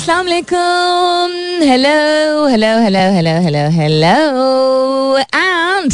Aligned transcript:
Assalamu 0.00 0.29
alaikum. 0.29 1.31
Hello, 1.61 2.47
hello, 2.47 2.79
hello, 2.81 3.11
hello, 3.11 3.41
hello, 3.41 3.69
hello. 3.69 5.17
And 5.33 5.91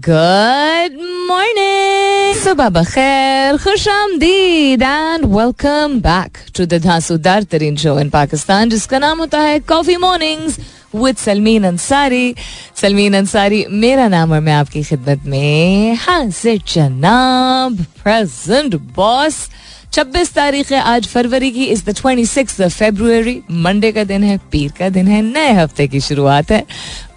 good 0.00 0.94
morning. 1.28 2.34
Subah 2.44 2.84
khair, 2.94 3.58
khush 3.64 3.86
आमदीद 3.86 4.82
and 4.82 5.30
welcome 5.32 6.00
back 6.00 6.40
to 6.54 6.66
the 6.66 6.78
धांसूदार 6.80 7.44
तरीन 7.52 7.76
show 7.76 7.98
in 8.00 8.10
Pakistan 8.10 8.70
जिसका 8.70 8.98
नाम 8.98 9.18
होता 9.18 9.40
है 9.40 9.58
coffee 9.68 9.96
mornings 10.06 10.58
with 10.94 11.16
Salmeen 11.16 11.64
Ansari 11.64 12.34
Salmeen 12.80 13.14
Ansari 13.16 13.64
मेरा 13.70 14.08
नाम 14.08 14.32
और 14.32 14.40
मैं 14.40 14.52
आपकी 14.52 14.82
खिदमत 14.82 15.26
में 15.26 15.94
हाजिर 16.06 16.62
जनाब 16.74 17.84
प्रेजेंट 18.02 18.74
बॉस 18.96 19.48
छब्बीस 19.94 20.32
तारीख 20.34 20.70
है, 20.72 20.78
आज 20.80 21.06
फरवरी 21.06 21.50
की, 21.50 21.64
इस 21.64 21.84
the 21.86 21.94
twenty 21.96 22.24
six 22.26 22.60
February 22.60 23.42
Monday 23.64 23.90
का 23.92 24.04
दिन 24.04 24.24
है, 24.24 24.38
पीर 24.52 24.72
का 24.78 24.88
दिन 24.88 25.08
है, 25.08 25.20
नए 25.22 25.52
हफ़्ते 25.52 25.86
की 25.88 26.00
शुरुआत 26.00 26.50
है, 26.50 26.62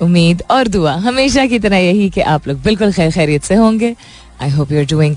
उम्मीद 0.01 0.43
और 0.51 0.67
दुआ, 0.67 0.93
हमेशा 1.05 1.45
की 1.45 1.59
तरह 1.59 1.77
यही 1.77 2.09
कि 2.09 2.21
आप 2.33 2.47
लोग 2.47 2.61
बिल्कुल 2.63 2.91
खैर 2.93 3.11
खैरियत 3.11 3.43
से 3.43 3.55
होंगे 3.55 3.95
I 4.41 4.49
hope 4.49 4.71
you 4.71 4.79
are 4.79 4.85
doing 4.85 5.15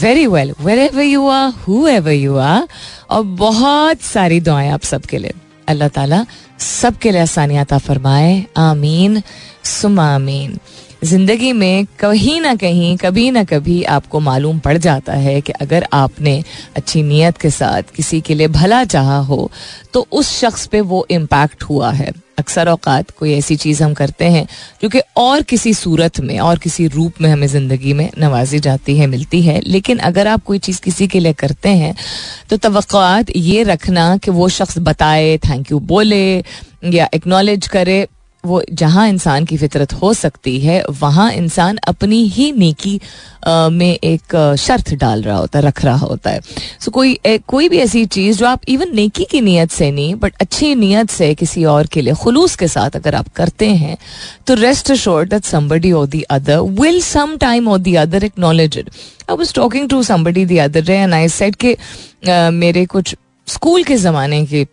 very 0.00 0.26
well 0.26 0.54
wherever 0.78 1.02
you 1.02 1.26
are 1.28 1.50
whoever 1.88 2.12
you 2.12 2.36
are 2.36 2.68
और 3.10 3.22
बहुत 3.42 4.02
सारी 4.02 4.40
दुआएँ 4.40 4.70
आप 4.70 4.82
सबके 4.84 5.18
लिए। 5.18 5.34
अल्लाह 5.68 5.88
ताला 5.88 6.24
सबके 6.58 7.10
लिए 7.10 7.20
आसानियात 7.20 7.74
फरमाए, 7.74 8.44
आमीन 8.56 9.22
सुमा 9.64 10.06
आमीन। 10.14 10.58
ज़िंदगी 11.02 11.52
में 11.52 11.86
कहीं 11.98 12.40
ना 12.40 12.54
कहीं, 12.54 12.96
कभी 12.96 13.30
ना 13.30 13.42
कभी 13.44 13.82
आपको 13.84 14.20
मालूम 14.20 14.58
पड़ 14.58 14.76
जाता 14.78 15.12
है 15.14 15.40
कि 15.40 15.52
अगर 15.54 15.86
आपने 15.92 16.42
अच्छी 16.76 17.02
नीयत 17.02 17.36
के 17.36 17.50
साथ 17.50 17.94
किसी 17.96 18.20
के 18.20 18.34
लिए 18.34 18.48
भला 18.50 18.84
चाहा 18.86 19.18
हो 19.20 19.50
तो 19.92 20.06
उस 20.12 20.38
शख्स 20.40 20.66
पे 20.66 20.80
वो 20.82 21.06
इम्पैक्ट 21.10 21.62
हुआ 21.62 21.90
है। 21.92 22.12
अक्सर 22.38 22.68
अवकात 22.68 23.10
कोई 23.10 23.32
ऐसी 23.34 23.56
चीज़ 23.56 23.82
हम 23.82 23.94
करते 23.94 24.24
हैं 24.26 24.46
जो 24.82 24.88
कि 24.88 25.00
और 25.16 25.42
किसी 25.42 25.72
सूरत 25.74 26.20
में, 26.20 26.38
और 26.38 26.58
किसी 26.58 26.86
रूप 26.88 27.20
में 27.20 27.30
हमें 27.30 27.46
ज़िंदगी 27.48 27.92
में 27.92 28.08
नवाजी 28.18 28.58
जाती 28.58 28.96
है, 28.98 29.06
मिलती 29.06 29.42
है। 29.42 29.60
लेकिन 29.62 29.98
अगर 30.00 30.26
आप 30.28 30.44
कोई 30.44 30.58
चीज़ 30.58 30.80
किसी 30.80 31.08
के 31.08 31.20
लिए 31.20 31.32
करते 31.34 31.68
हैं 31.70 31.94
तो 32.50 32.56
तवक़ात 32.58 33.36
ये 33.36 33.62
रखना 33.64 34.16
कि 34.16 34.30
वो 34.30 34.48
शख्स 34.50 34.78
बताए 34.80 35.36
थैंक 35.40 35.70
यू 35.72 35.78
बोले, 35.80 36.24
या 36.84 37.08
एक्नॉलेज 37.14 37.66
करे 37.68 38.06
वो 38.44 38.62
जहाँ 38.72 39.08
इंसान 39.08 39.44
की 39.44 39.56
फितरत 39.56 39.92
हो 39.92 40.14
सकती 40.14 40.60
है 40.60 40.84
वहाँ 40.90 41.32
इंसान 41.32 41.78
अपनी 41.88 42.22
ही 42.28 42.52
नेकी 42.52 43.00
में 43.48 43.98
एक 44.04 44.56
शर्त 44.58 44.94
डाल 44.94 45.22
रहा 45.22 45.36
होता 45.36 45.58
है 45.58 45.64
रख 45.64 45.84
रहा 45.84 45.96
होता 45.96 46.30
है। 46.30 46.40
सो 46.40 46.84
so, 46.84 46.88
कोई 46.88 47.18
ए, 47.26 47.38
कोई 47.38 47.68
भी 47.68 47.78
ऐसी 47.78 48.04
चीज़ 48.06 48.38
जो 48.38 48.46
आप 48.46 48.60
इवन 48.68 48.94
नेकी 48.94 49.24
की 49.24 49.40
नीयत 49.40 49.70
से 49.70 49.90
नहीं 49.90 50.14
बट 50.14 50.34
अच्छी 50.40 50.74
नीयत 50.74 51.10
से 51.10 51.34
किसी 51.34 51.64
और 51.64 51.86
के 51.86 52.00
लिए 52.00 52.14
खुलूस 52.14 52.56
के 52.56 52.68
साथ 52.68 52.96
अगर 52.96 53.14
आप 53.14 53.28
करते 53.28 53.66
हैं 53.66 53.96
तो 54.46 54.54
rest 54.54 54.92
sure 54.92 55.28
that 55.28 55.44
somebody 55.44 55.92
or 55.92 56.06
the 56.06 56.22
other 56.22 56.58
will 56.58 57.00
some 57.02 57.36
time 57.36 57.68
or 57.68 57.78
the 57.78 57.94
other 57.94 58.24
acknowledge 58.24 58.78
it 58.78 58.90
I 59.30 59.36
was 59.36 59.54
talking 59.54 59.88
to 59.88 60.02
somebody 60.02 60.44
the 60.44 60.58
other 60.58 60.84
day 60.84 60.94
and 60.94 61.14
I 61.14 61.28
said 61.28 61.56
के 61.64 61.76
मेरे 62.50 62.86
कुछ 62.86 63.16
स्कूल 63.46 63.84
के 63.84 63.96
ज़माने 63.96 64.46
के 64.46 64.66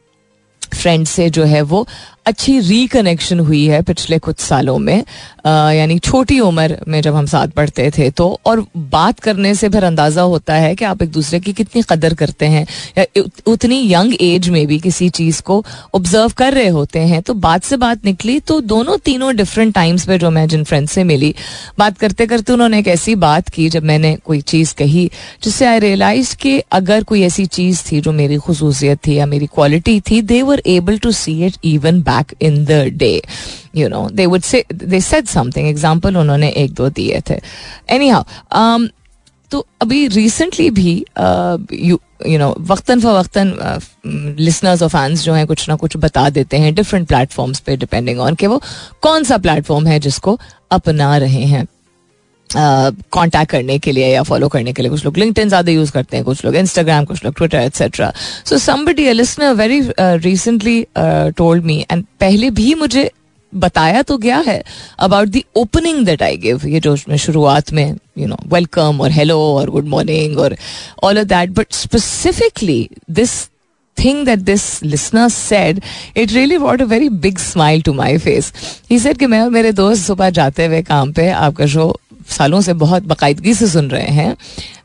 फ्रेंड 0.73 1.05
से 1.07 1.29
जो 1.29 1.43
है 1.43 1.61
वो 1.61 1.87
अच्छी 2.27 2.59
रिकनेक्शन 2.61 3.39
हुई 3.39 3.65
है 3.67 3.81
पिछले 3.83 4.19
कुछ 4.19 4.39
सालों 4.39 4.77
में। 4.79 5.03
यानी 5.45 5.97
छोटी 5.99 6.39
उम्र 6.39 6.77
में 6.87 6.99
जब 7.01 7.15
हम 7.15 7.25
साथ 7.25 7.47
पढ़ते 7.47 7.89
थे 7.97 8.09
तो 8.11 8.27
और 8.45 8.65
बात 8.91 9.19
करने 9.19 9.53
से 9.55 9.69
फिर 9.69 9.83
अंदाज़ा 9.83 10.21
होता 10.23 10.53
है 10.55 10.73
कि 10.75 10.85
आप 10.85 11.01
एक 11.01 11.11
दूसरे 11.11 11.39
की 11.39 11.53
कितनी 11.53 11.81
कदर 11.89 12.13
करते 12.13 12.45
हैं, 12.45 12.65
या 12.97 13.23
उतनी 13.47 13.81
यंग 13.93 14.13
एज 14.21 14.49
में 14.49 14.65
भी 14.67 14.79
किसी 14.79 15.09
चीज़ 15.11 15.41
को 15.41 15.63
ऑब्ज़र्व 15.95 16.33
कर 16.37 16.53
रहे 16.53 16.67
होते 16.69 16.99
हैं। 17.01 17.21
तो 17.21 17.33
बात 17.35 17.63
से 17.63 17.77
बात 17.77 18.05
निकली 18.05 18.39
तो 18.41 18.59
दोनों 18.63 18.97
तीनों 19.05 19.35
डिफरेंट 19.35 19.73
टाइम्स 19.75 20.05
पर 20.07 20.17
जो 20.17 20.29
मैं 20.29 20.47
जिन 20.47 20.63
फ्रेंड 20.63 20.87
से 20.87 21.03
मिली, 21.03 21.33
बात 21.79 21.97
करते 21.97 22.25
करते 22.25 22.53
उन्होंने 22.53 22.79
एक 22.79 22.87
ऐसी 22.87 23.15
बात 23.17 23.49
की, 23.49 23.69
जब 23.69 23.83
मैंने 23.83 24.15
कोई 24.25 24.41
चीज़ 24.43 24.73
कही, 24.75 25.09
जिससे 25.43 25.65
आई 25.65 25.79
रियलाइज़ 25.79 26.35
कि 26.35 26.57
अगर 26.71 27.03
कोई 27.03 27.21
ऐसी 27.23 27.45
चीज़ 27.47 27.83
थी 27.91 28.01
जो 28.01 28.11
मेरी 28.13 28.37
खसूसियत 28.47 28.99
थी 29.07 29.15
या 29.15 29.25
मेरी 29.25 29.45
क्वालिटी 29.47 29.99
थी 30.01 30.21
they 30.23 30.41
were 30.43 30.61
able 30.67 30.97
to 30.97 31.11
see 31.13 31.41
it 31.45 31.57
even 31.65 32.01
back 32.01 32.16
back 32.17 32.33
in 32.39 32.65
the 32.65 32.91
day. 32.91 33.21
You 33.73 33.89
know 33.89 34.09
they 34.09 34.27
would 34.27 34.43
say 34.43 34.63
they 34.69 34.99
said 34.99 35.33
something. 35.37 35.73
Example 35.75 36.15
उन्होंने 36.15 36.49
एक 36.49 36.73
दो 36.73 36.89
दिए 36.89 37.21
थे. 37.29 37.39
Anyhow 37.89 38.23
um, 38.51 38.89
तो 39.51 39.67
अभी 39.81 40.07
रिसेंटली 40.07 40.69
भी 40.69 41.05
यू 41.73 41.99
यू 42.27 42.39
नो 42.39 42.55
वक्तन 42.59 42.99
फवक्ता 42.99 43.43
लिसनर्स 44.39 44.81
और 44.83 44.89
फैंस 44.89 45.23
जो 45.23 45.33
हैं 45.33 45.47
कुछ 45.47 45.69
ना 45.69 45.75
कुछ 45.75 45.97
बता 45.97 46.29
देते 46.29 46.57
हैं 46.57 46.75
डिफरेंट 46.75 47.07
प्लेटफॉर्म्स 47.07 47.59
पे 47.59 47.77
डिपेंडिंग 47.77 48.19
ऑन 48.19 48.35
कि 48.35 48.47
वो 48.47 48.61
कौन 49.01 49.23
सा 49.23 49.37
प्लेटफॉर्म 49.37 49.87
है 49.87 49.99
जिसको 49.99 50.39
अपना 50.71 51.17
रहे 51.17 51.43
हैं. 51.43 51.67
कांटेक्ट 52.55 53.51
करने 53.51 53.77
के 53.79 53.91
लिए 53.91 54.07
या 54.07 54.23
फॉलो 54.23 54.47
करने 54.47 54.73
के 54.73 54.81
लिए 54.81 54.91
कुछ 54.91 55.05
लोग 55.05 55.17
लिंक्डइन 55.17 55.49
ज़्यादा 55.49 55.71
यूज़ 55.71 55.91
करते 55.91 56.17
हैं 56.17 56.25
कुछ 56.25 56.45
लोग 56.45 56.55
इंस्टाग्राम 56.55 57.05
कुछ 57.05 57.23
लोग 57.25 57.35
Twitter 57.37 57.57
etcetera 57.57 58.11
so 58.45 58.57
somebody 58.57 59.11
listener 59.13 59.53
very 59.53 59.81
recently 59.99 60.85
told 61.37 61.65
me 61.65 61.85
and 61.91 62.03
पहले 62.19 62.49
भी 62.51 62.73
मुझे 62.75 63.09
बताया 63.53 64.01
तो 64.01 64.17
गया 64.17 64.37
है 64.47 64.61
about 64.99 65.27
the 65.27 65.41
opening 65.57 66.05
that 66.05 66.23
I 66.23 66.37
give 66.37 66.65
ये 66.67 66.79
जो 66.79 66.95
मैं 67.09 67.17
शुरुआत 67.17 67.71
में 67.73 67.85
यू 68.17 68.27
नो 68.27 68.37
वेलकम 68.53 69.01
और 69.01 69.11
हेलो 69.11 69.39
और 69.53 69.69
गुड 69.69 69.85
मॉर्निंग 69.87 70.37
और 70.39 70.55
all 71.03 71.19
of 71.19 71.25
that 71.27 71.49
but 71.49 71.73
specifically 71.73 72.87
this 73.11 73.37
thing 73.97 74.25
that 74.25 74.45
this 74.45 74.81
listener 74.83 75.29
said, 75.29 75.83
it 76.15 76.33
really 76.33 76.57
brought 76.57 76.81
a 76.81 76.85
very 76.85 77.09
big 77.09 77.39
smile 77.39 77.81
to 77.81 77.93
my 77.93 78.17
face. 78.19 78.51
He 78.89 78.99
said 78.99 79.17
कि 79.19 79.27
मैं 79.27 79.41
और 79.41 79.49
मेरे 79.49 79.71
दोस्त 79.73 80.05
सुबह 80.05 80.29
जाते 80.29 80.65
हुए 80.65 80.81
काम 80.83 81.13
पे 81.13 81.29
आपका 81.29 81.65
शो 81.65 81.87
सालों 82.29 82.61
से 82.61 82.73
बहुत 82.73 83.03
बाकायदगी 83.03 83.53
से 83.53 83.67
सुन 83.67 83.89
रहे 83.89 84.11
हैं 84.11 84.35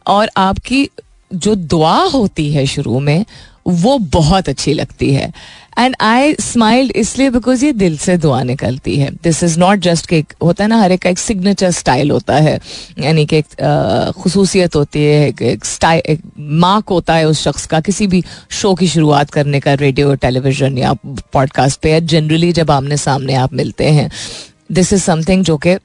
और 0.06 0.30
आपकी 0.36 0.88
जो 1.34 1.54
दुआ 1.54 1.96
होती 2.04 2.52
है 2.52 2.66
शुरू 2.66 3.00
में 3.00 3.24
वो 3.66 3.98
बहुत 3.98 4.48
अच्छी 4.48 4.72
लगती 4.72 5.12
है। 5.14 5.32
एंड 5.78 5.94
आई 6.00 6.34
स्माइल्ड 6.34 6.92
इसलिए 6.92 7.30
बिकॉज़ 7.30 7.64
ये 7.64 7.72
दिल 7.72 7.96
से 7.98 8.16
दुआ 8.16 8.42
निकलती 8.42 8.96
है। 8.96 9.10
दिस 9.22 9.42
इज़ 9.44 9.58
नॉट 9.58 9.78
जस्ट 9.78 10.06
कि 10.06 10.24
होता 10.42 10.64
है 10.64 10.68
ना 10.68 10.80
हर 10.80 10.92
एक 10.92 11.02
का 11.02 11.10
एक 11.10 11.18
सिग्नेचर 11.18 11.70
स्टाइल 11.70 12.10
होता 12.10 12.36
है। 12.36 12.60
यानी 12.98 13.26
कि 13.26 13.36
एक 13.36 14.12
खसूसियत 14.24 14.76
होती 14.76 15.04
है 15.04 15.28
एक, 15.28 15.42
एक 15.42 15.64
स्टाइल 15.64 16.02
एक 16.06 16.20
मार्क 16.38 16.88
होता 16.88 17.14
है 17.14 17.28
उस 17.28 17.42
शख्स 17.42 17.66
का। 17.66 17.80
किसी 17.80 18.06
भी 18.06 18.22
शो 18.50 18.74
की 18.74 18.88
शुरुआत 18.88 19.30
करने 19.30 19.60
का 19.60 19.74
रेडियो 19.74 20.14
टेलीविज़न 20.14 20.78
या 20.78 20.92
पॉडकास्ट 21.32 21.80
पे 21.80 21.90
या 21.90 21.98
जनरली 21.98 22.52
जब 22.52 22.70
आमने 22.70 22.96
सामने 22.96 23.34
आप 23.34 23.54
मिलते 23.54 23.90
हैं। 23.90 24.10
दिस 24.72 24.92
इज़ 24.92 25.02
समथिंग 25.02 25.44
जो 25.44 25.56
कि 25.56 25.76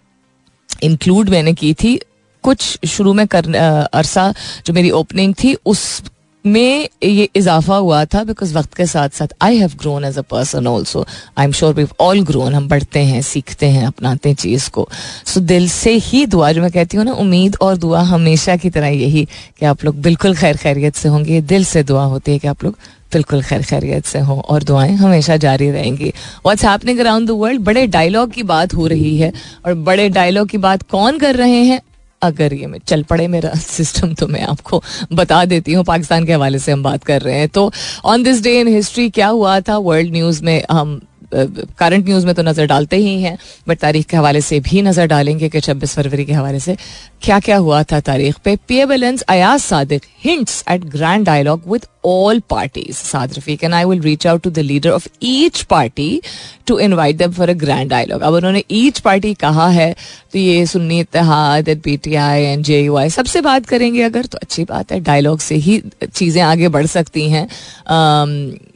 इंक्लूड 0.83 1.29
मैंने 1.29 1.53
की 1.53 1.73
थी 1.73 1.99
कुछ 2.43 2.85
शुरू 2.85 3.13
में 3.13 3.27
कर 3.27 3.53
अरसा 3.93 4.33
जो 4.65 4.73
मेरी 4.73 4.89
ओपनिंग 4.91 5.33
थी 5.43 5.53
उस 5.65 6.01
में 6.45 6.89
ये 7.03 7.29
इजाफा 7.35 7.75
हुआ 7.75 8.03
था 8.05 8.23
बिकॉज़ 8.23 8.53
वक्त 8.57 8.73
के 8.73 8.85
साथ 8.85 9.09
साथ 9.09 9.27
I 9.41 9.57
have 9.57 9.71
grown 9.79 10.05
as 10.05 10.17
a 10.17 10.21
person 10.21 10.67
also 10.67 11.05
I 11.37 11.45
am 11.45 11.51
sure 11.51 11.73
we 11.73 11.85
all 11.99 12.21
grown 12.23 12.53
हम 12.53 12.67
बढ़ते 12.67 12.99
हैं 12.99 13.21
सीखते 13.21 13.65
हैं 13.65 13.85
अपनाते 13.87 14.29
हैं 14.29 14.35
चीज़ 14.35 14.69
को. 14.69 14.87
सो 15.25 15.39
so, 15.39 15.45
दिल 15.45 15.69
से 15.69 15.93
ही 15.93 16.25
दुआ 16.25 16.51
जो 16.51 16.61
मैं 16.61 16.71
कहती 16.71 16.97
हूँ 16.97 17.05
ना 17.05 17.13
उम्मीद 17.13 17.57
और 17.61 17.77
दुआ 17.77 18.01
हमेशा 18.01 18.55
की 18.55 18.69
तरह 18.69 18.87
यही 18.87 19.27
कि 19.59 19.65
आप 19.65 19.83
लोग 19.85 20.01
बिल्कुल 20.01 20.35
खैर 20.35 20.57
खैरियत 20.57 20.95
से 20.95 21.09
होंगे। 21.09 21.41
दिल 21.41 21.65
से 21.65 21.83
दुआ 21.83 22.03
होती 22.03 22.31
है 22.31 22.39
कि 22.39 22.47
आप 22.47 22.63
लोग 22.63 22.77
बिल्कुल 23.13 23.41
खैर 23.43 23.61
खैरियत 23.61 24.05
से 24.05 24.19
हो 24.19 24.39
और 24.49 24.63
दुआएँ 24.63 24.93
हमेशा 24.93 25.37
जारी 25.37 25.69
रहेंगी। 25.71 26.09
What's 26.45 26.65
happening 26.65 26.99
around 26.99 27.27
the 27.27 27.31
world 27.31 27.61
बड़े 27.61 27.85
डायलॉग 27.87 28.31
की 28.31 28.43
बात 28.43 28.73
हो 28.73 28.87
रही 28.87 29.17
है 29.17 29.31
और 29.65 29.73
बड़े 29.73 30.09
डायलॉग 30.09 30.49
की 30.49 30.57
बात 30.57 30.81
कौन 30.91 31.19
कर 31.19 31.35
रहे 31.35 31.63
हैं? 31.63 31.81
अगर 32.21 32.53
ये 32.53 32.67
में, 32.67 32.79
चल 32.87 33.03
पड़े 33.03 33.27
मेरा 33.27 33.49
सिस्टम 33.55 34.13
तो 34.13 34.27
मैं 34.27 34.41
आपको 34.41 34.83
बता 35.13 35.45
देती 35.45 35.73
हूँ। 35.73 35.83
पाकिस्तान 35.83 36.25
के 36.25 36.33
हवाले 36.33 36.59
से 36.59 36.71
हम 36.71 36.83
बात 36.83 37.03
कर 37.03 37.21
रहे 37.21 37.35
हैं। 37.35 37.49
तो 37.49 37.71
on 38.05 38.23
this 38.23 38.41
day 38.41 38.59
in 38.59 38.67
history 38.67 39.09
क्या 39.09 39.27
हुआ 39.27 39.59
था? 39.59 39.77
वर्ल्ड 39.77 40.11
न्यूज़ 40.11 40.43
में 40.43 40.63
हम 40.71 41.01
करंट 41.31 42.05
न्यूज़ 42.05 42.25
में 42.25 42.33
तो 42.35 42.43
नज़र 42.43 42.65
डालते 42.67 42.97
ही 42.97 43.21
हैं 43.21 43.37
बट 43.67 43.79
तारीख 43.79 44.05
के 44.05 44.17
हवाले 44.17 44.41
से 44.41 44.59
भी 44.59 44.81
नज़र 44.81 45.07
डालेंगे 45.07 45.49
कि 45.49 45.59
छब्बीस 45.59 45.95
फरवरी 45.95 46.25
के 46.25 46.33
हवाले 46.33 46.59
से 46.59 46.77
क्या 47.21 47.39
क्या 47.39 47.57
हुआ 47.57 47.83
था 47.83 47.99
तारीख 47.99 48.37
पे। 48.45 48.55
P 48.67 48.77
एलेंस 48.77 49.21
Ayaz 49.21 49.59
Sadiq 49.61 50.01
hints 50.25 50.63
at 50.71 50.85
grand 50.87 51.25
dialogue 51.25 51.71
with 51.71 51.85
all 52.05 52.39
parties 52.49 52.97
Saad 52.97 53.33
Rafique 53.37 53.63
and 53.63 53.73
I 53.73 53.85
will 53.85 54.01
reach 54.01 54.27
out 54.27 54.41
to 54.41 54.49
the 54.49 54.59
leader 54.59 54.89
of 54.89 55.07
each 55.23 55.61
party 55.69 56.21
to 56.67 56.77
invite 56.79 57.17
them 57.17 57.31
for 57.31 57.49
a 57.49 57.53
grand 57.55 57.89
dialogue 57.89 58.21
अब 58.21 58.33
उन्होंने 58.33 58.63
ईच 58.71 58.99
पार्टी 58.99 59.33
कहा 59.41 59.67
है 59.69 59.91
तो 60.33 60.39
ये 60.39 60.65
Sunni 60.65 60.99
Ittehad 60.99 61.69
P 61.83 61.95
T 61.97 62.15
I 62.15 62.43
and 62.43 62.63
J 62.65 62.79
U 62.81 62.95
I 62.97 63.09
सबसे 63.09 63.41
बात 63.41 63.65
करेंगे 63.65 64.01
अगर 64.03 64.25
तो 64.25 64.37
अच्छी 64.41 64.63
बात 64.63 64.91
है 64.91 64.99
डायलॉग 65.01 65.39
से 65.39 65.55
ही 65.57 65.81
चीज़ें 66.05 66.41
आगे 66.43 66.67
बढ़ 66.69 66.85
सकती 66.85 67.29
हैं। 67.29 67.47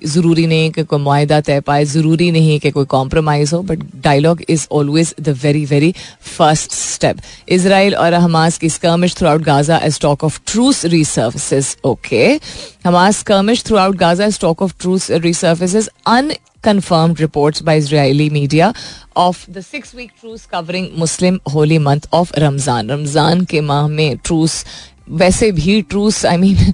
ज़रूरी 0.03 0.45
नहीं 0.47 0.69
कि 0.71 0.83
कोई 0.83 0.99
माहा 0.99 1.39
तय 1.41 1.59
पाए, 1.61 1.83
ज़रूरी 1.85 2.29
नहीं 2.31 2.40
नहीं 2.41 2.59
कि 2.59 2.71
कोई 2.71 2.85
कॉम्प्रोमाइज 2.95 3.53
हो 3.53 3.61
but 3.71 3.83
dialogue 4.03 4.41
is 4.49 4.67
always 4.79 5.13
the 5.21 5.37
very 5.43 5.65
very 5.65 5.93
first 6.37 6.73
step 6.73 7.17
Israel 7.57 7.95
और 7.95 8.13
हमास 8.27 8.57
की 8.57 8.69
skirmish 8.69 9.15
throughout 9.29 9.41
Gaza 9.43 9.77
as 9.89 9.99
talk 10.01 10.23
of 10.23 10.39
truce 10.51 10.85
resurfaces 10.95 11.75
okay 11.85 12.23
Hamas 12.85 13.19
skirmish 13.19 13.63
throughout 13.77 13.95
Gaza 13.97 14.25
as 14.25 14.39
talk 14.41 14.61
of 14.61 14.73
truce 14.81 15.11
resurfaces 15.27 15.87
un 16.07 16.31
confirmed 16.63 17.19
reports 17.19 17.61
by 17.61 17.73
Israeli 17.75 18.29
media 18.29 18.73
of 19.15 19.45
the 19.51 19.61
six 19.63 19.93
week 19.93 20.11
truce 20.15 20.45
covering 20.45 20.89
Muslim 20.97 21.39
holy 21.47 21.79
month 21.79 22.07
of 22.13 22.31
Ramzan. 22.37 22.89
Ramzan 22.89 23.45
के 23.45 23.61
माह 23.61 23.87
में 23.87 24.17
truce, 24.19 24.63
वैसे 25.21 25.51
भी 25.51 25.81
truce, 25.83 26.23
I 26.25 26.37
mean 26.37 26.73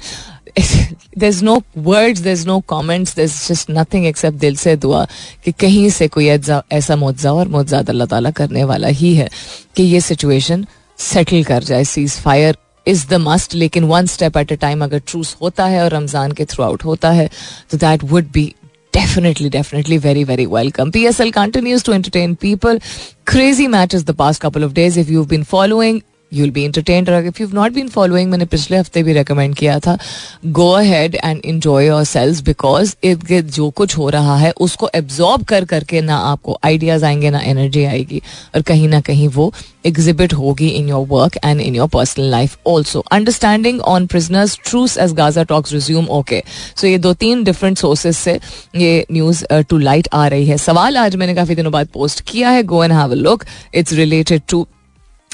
there's 0.58 1.42
no 1.44 1.64
words 1.76 2.22
there's 2.22 2.46
no 2.46 2.62
comments 2.62 3.14
there's 3.14 3.48
just 3.48 3.70
nothing 3.70 4.06
except 4.06 4.40
दिल 4.40 4.56
से 4.56 4.76
दुआ 4.76 5.06
कि 5.46 5.52
कहीं 5.60 5.90
से 5.90 6.08
कोई 6.08 6.28
ऐसा 6.28 6.96
मुआवजा 6.96 7.34
और 7.34 7.48
मुआवजा 7.48 7.80
अल्लाह 7.80 8.08
ताला 8.08 8.32
करने 8.40 8.64
वाला 8.64 8.88
ही 9.02 9.14
है 9.16 9.30
कि 9.76 9.84
ये 9.84 10.02
सिचुएशन 10.02 10.66
सेटल 11.00 11.44
कर 11.44 11.64
जाए 11.64 11.84
cease 11.84 12.20
fire 12.26 12.58
is 12.88 13.08
the 13.08 13.14
must 13.22 13.56
लेकिन 13.56 13.84
one 13.84 14.06
step 14.06 14.38
at 14.38 14.52
a 14.52 14.56
time 14.62 14.84
अगर 14.84 15.02
ट्रूस 15.08 15.36
होता 15.42 15.66
है 15.66 15.84
और 15.84 15.92
रमज़ान 15.94 16.32
के 16.32 16.46
थ्रू 16.46 16.64
आउट 16.66 16.86
होता 16.86 17.12
है 17.12 17.30
तो 17.72 17.78
that 17.78 18.04
would 18.04 18.32
be 18.34 18.54
definitely, 18.94 19.50
definitely 19.50 19.98
very, 19.98 20.24
very 20.24 20.48
welcome. 20.48 20.92
PSL 20.92 21.32
continues 21.34 21.84
to 21.84 21.94
entertain 21.94 22.36
people. 22.36 22.80
Crazy 23.26 23.68
matches 23.68 24.06
the 24.06 24.14
past 24.14 24.42
couple 24.42 24.64
of 24.64 24.74
days. 24.74 24.98
If 24.98 25.10
you've 25.10 25.28
been 25.28 25.44
following, 25.44 26.04
you'll 26.34 26.50
be 26.50 26.64
entertain 26.66 27.26
if 27.28 27.42
you 27.42 27.48
not 27.54 27.74
been 27.74 27.88
following 27.88 28.30
मैंने 28.32 28.46
पिछले 28.46 28.78
हफ़्ते 28.78 29.04
भी 29.04 29.14
recommend 29.14 29.56
किया 29.56 29.80
था 29.80 29.98
go 30.46 30.70
ahead 30.72 31.16
and 31.16 31.42
enjoy 31.46 31.88
yourselves 32.04 32.42
because 32.42 32.96
इर्द 33.04 33.50
जो 33.56 33.70
कुछ 33.70 33.98
हो 33.98 34.10
रहा 34.10 34.36
है, 34.38 34.52
उसको 34.52 34.90
एब्जॉर्ब 34.96 35.44
कर 35.44 35.66
करके 35.66 36.02
ना 36.02 36.18
आपको 36.18 36.58
आइडियाज़ 36.66 37.06
आएँगे, 37.06 37.30
ना 37.30 37.40
एनर्जी 37.40 37.84
आएगी 37.84 38.22
और 38.56 38.62
कहीं 38.62 38.88
ना 38.88 39.02
कहीं 39.02 39.28
वो 39.28 39.52
एग्जिबिट 39.86 40.34
होगी 40.34 40.68
in 40.68 40.90
your 40.90 41.06
work 41.08 41.38
and 41.46 41.62
in 41.62 41.76
your 41.76 41.88
personal 41.88 42.30
life 42.32 42.58
also 42.68 43.00
understanding 43.12 43.82
on 43.82 44.06
prisoners 44.08 44.58
truce 44.66 44.98
as 44.98 45.14
Gaza 45.14 45.44
talks 45.44 45.74
resume 45.74 46.08
okay 46.10 46.44
so 46.76 46.88
ये 46.88 46.98
दो 46.98 47.14
तीन 47.14 47.44
डिफरेंट 47.44 47.78
सोर्सेज 47.78 48.16
से 48.16 48.40
ये 48.76 49.06
न्यूज़ 49.12 49.46
टू 49.70 49.78
लाइट 49.78 50.08
आ 50.14 50.28
रही 50.28 50.48
है। 50.48 50.58
सवाल 50.58 50.98
आज 50.98 51.16
मैंने 51.16 51.36
काफ़ी 51.36 51.56
दिनों 51.56 51.72
बाद 51.72 51.88
पोस्ट 51.88 52.22
किया 52.22 52.50
है 52.50 52.64
go 52.64 52.84
and 52.84 52.94
have 52.94 53.12
a 53.12 53.16
look 53.16 53.46
it's 53.76 53.94
related 53.94 54.42
to 54.50 54.68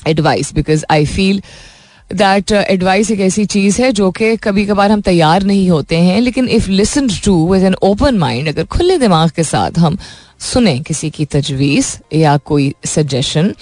advice 0.08 0.54
because 0.54 0.86
I 0.92 1.06
feel 1.06 1.42
that 2.10 2.52
advice 2.52 3.12
एक 3.12 3.20
ऐसी 3.20 3.46
चीज़ 3.46 3.82
है 3.82 3.92
जो 3.92 4.10
कि 4.12 4.36
कभी 4.38 4.66
कभार 4.66 4.92
हम 4.92 5.02
तैयार 5.02 5.44
नहीं 5.44 5.70
होते 5.70 5.98
हैं, 5.98 6.20
लेकिन 6.22 6.50
if 6.50 6.70
listen 6.70 7.08
to 7.26 7.36
with 7.54 7.64
an 7.64 7.76
open 7.84 8.18
mind 8.18 8.48
अगर 8.48 8.66
खुले 8.66 8.98
दिमाग 8.98 9.30
के 9.30 9.44
साथ 9.44 9.80
हम 9.80 9.98
सुने 10.52 10.78
किसी 10.80 11.10
की 11.10 11.26
तजवीज़ 11.26 11.96
या 12.14 12.38
कोई 12.38 12.74
सजेशन 12.86 13.54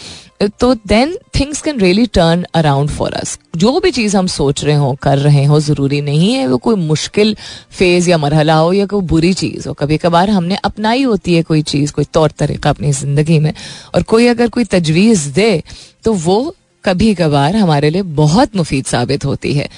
तो 0.50 0.74
then 0.88 1.16
things 1.40 1.62
can 1.62 1.80
really 1.80 2.06
turn 2.06 2.46
around 2.56 2.90
for 2.90 3.14
us 3.14 3.38
जो 3.58 3.80
भी 3.80 3.92
चीज़ 3.92 4.16
हम 4.18 4.28
सोच 4.28 4.64
रहे 4.64 4.76
हो, 4.76 4.94
कर 5.04 5.18
रहे 5.18 5.44
हो, 5.46 5.60
ज़रूरी 5.60 6.02
नहीं 6.02 6.34
है, 6.34 6.48
वो 6.48 6.58
कोई 6.58 6.76
मुश्किल 6.76 7.36
फ़ेज़ 7.72 8.10
या 8.10 8.18
मरहला 8.18 8.56
हो 8.56 8.72
या 8.74 8.86
कोई 8.86 9.02
बुरी 9.02 9.34
चीज़ 9.34 9.68
हो। 9.68 9.74
कभी 9.74 9.98
कभार 9.98 10.30
हमने 10.30 10.56
अपनाई 10.56 11.04
होती 11.04 11.34
है 11.34 11.44
कोई 11.44 11.62
चीज़, 11.64 11.92
कोई 11.94 12.06
तौर 12.14 12.32
तरीका 12.32 12.70
अपनी 12.70 12.92
ज़िंदगी 12.92 13.40
में। 13.40 13.54
और 13.96 14.04
कोई 14.04 14.28
अगर 14.28 14.50
कोई 14.50 14.64
तजवीज़ 14.66 15.30
दे 15.30 15.64
तो 16.04 16.14
वो 16.14 16.56
कभी 16.84 17.14
कभार 17.16 17.56
हमारे 17.56 17.90
लिए 17.90 18.02
बहुत 18.02 18.56
मुफीद 18.56 18.86
साबित 18.86 19.26
होती 19.26 19.54
है। 19.54 19.70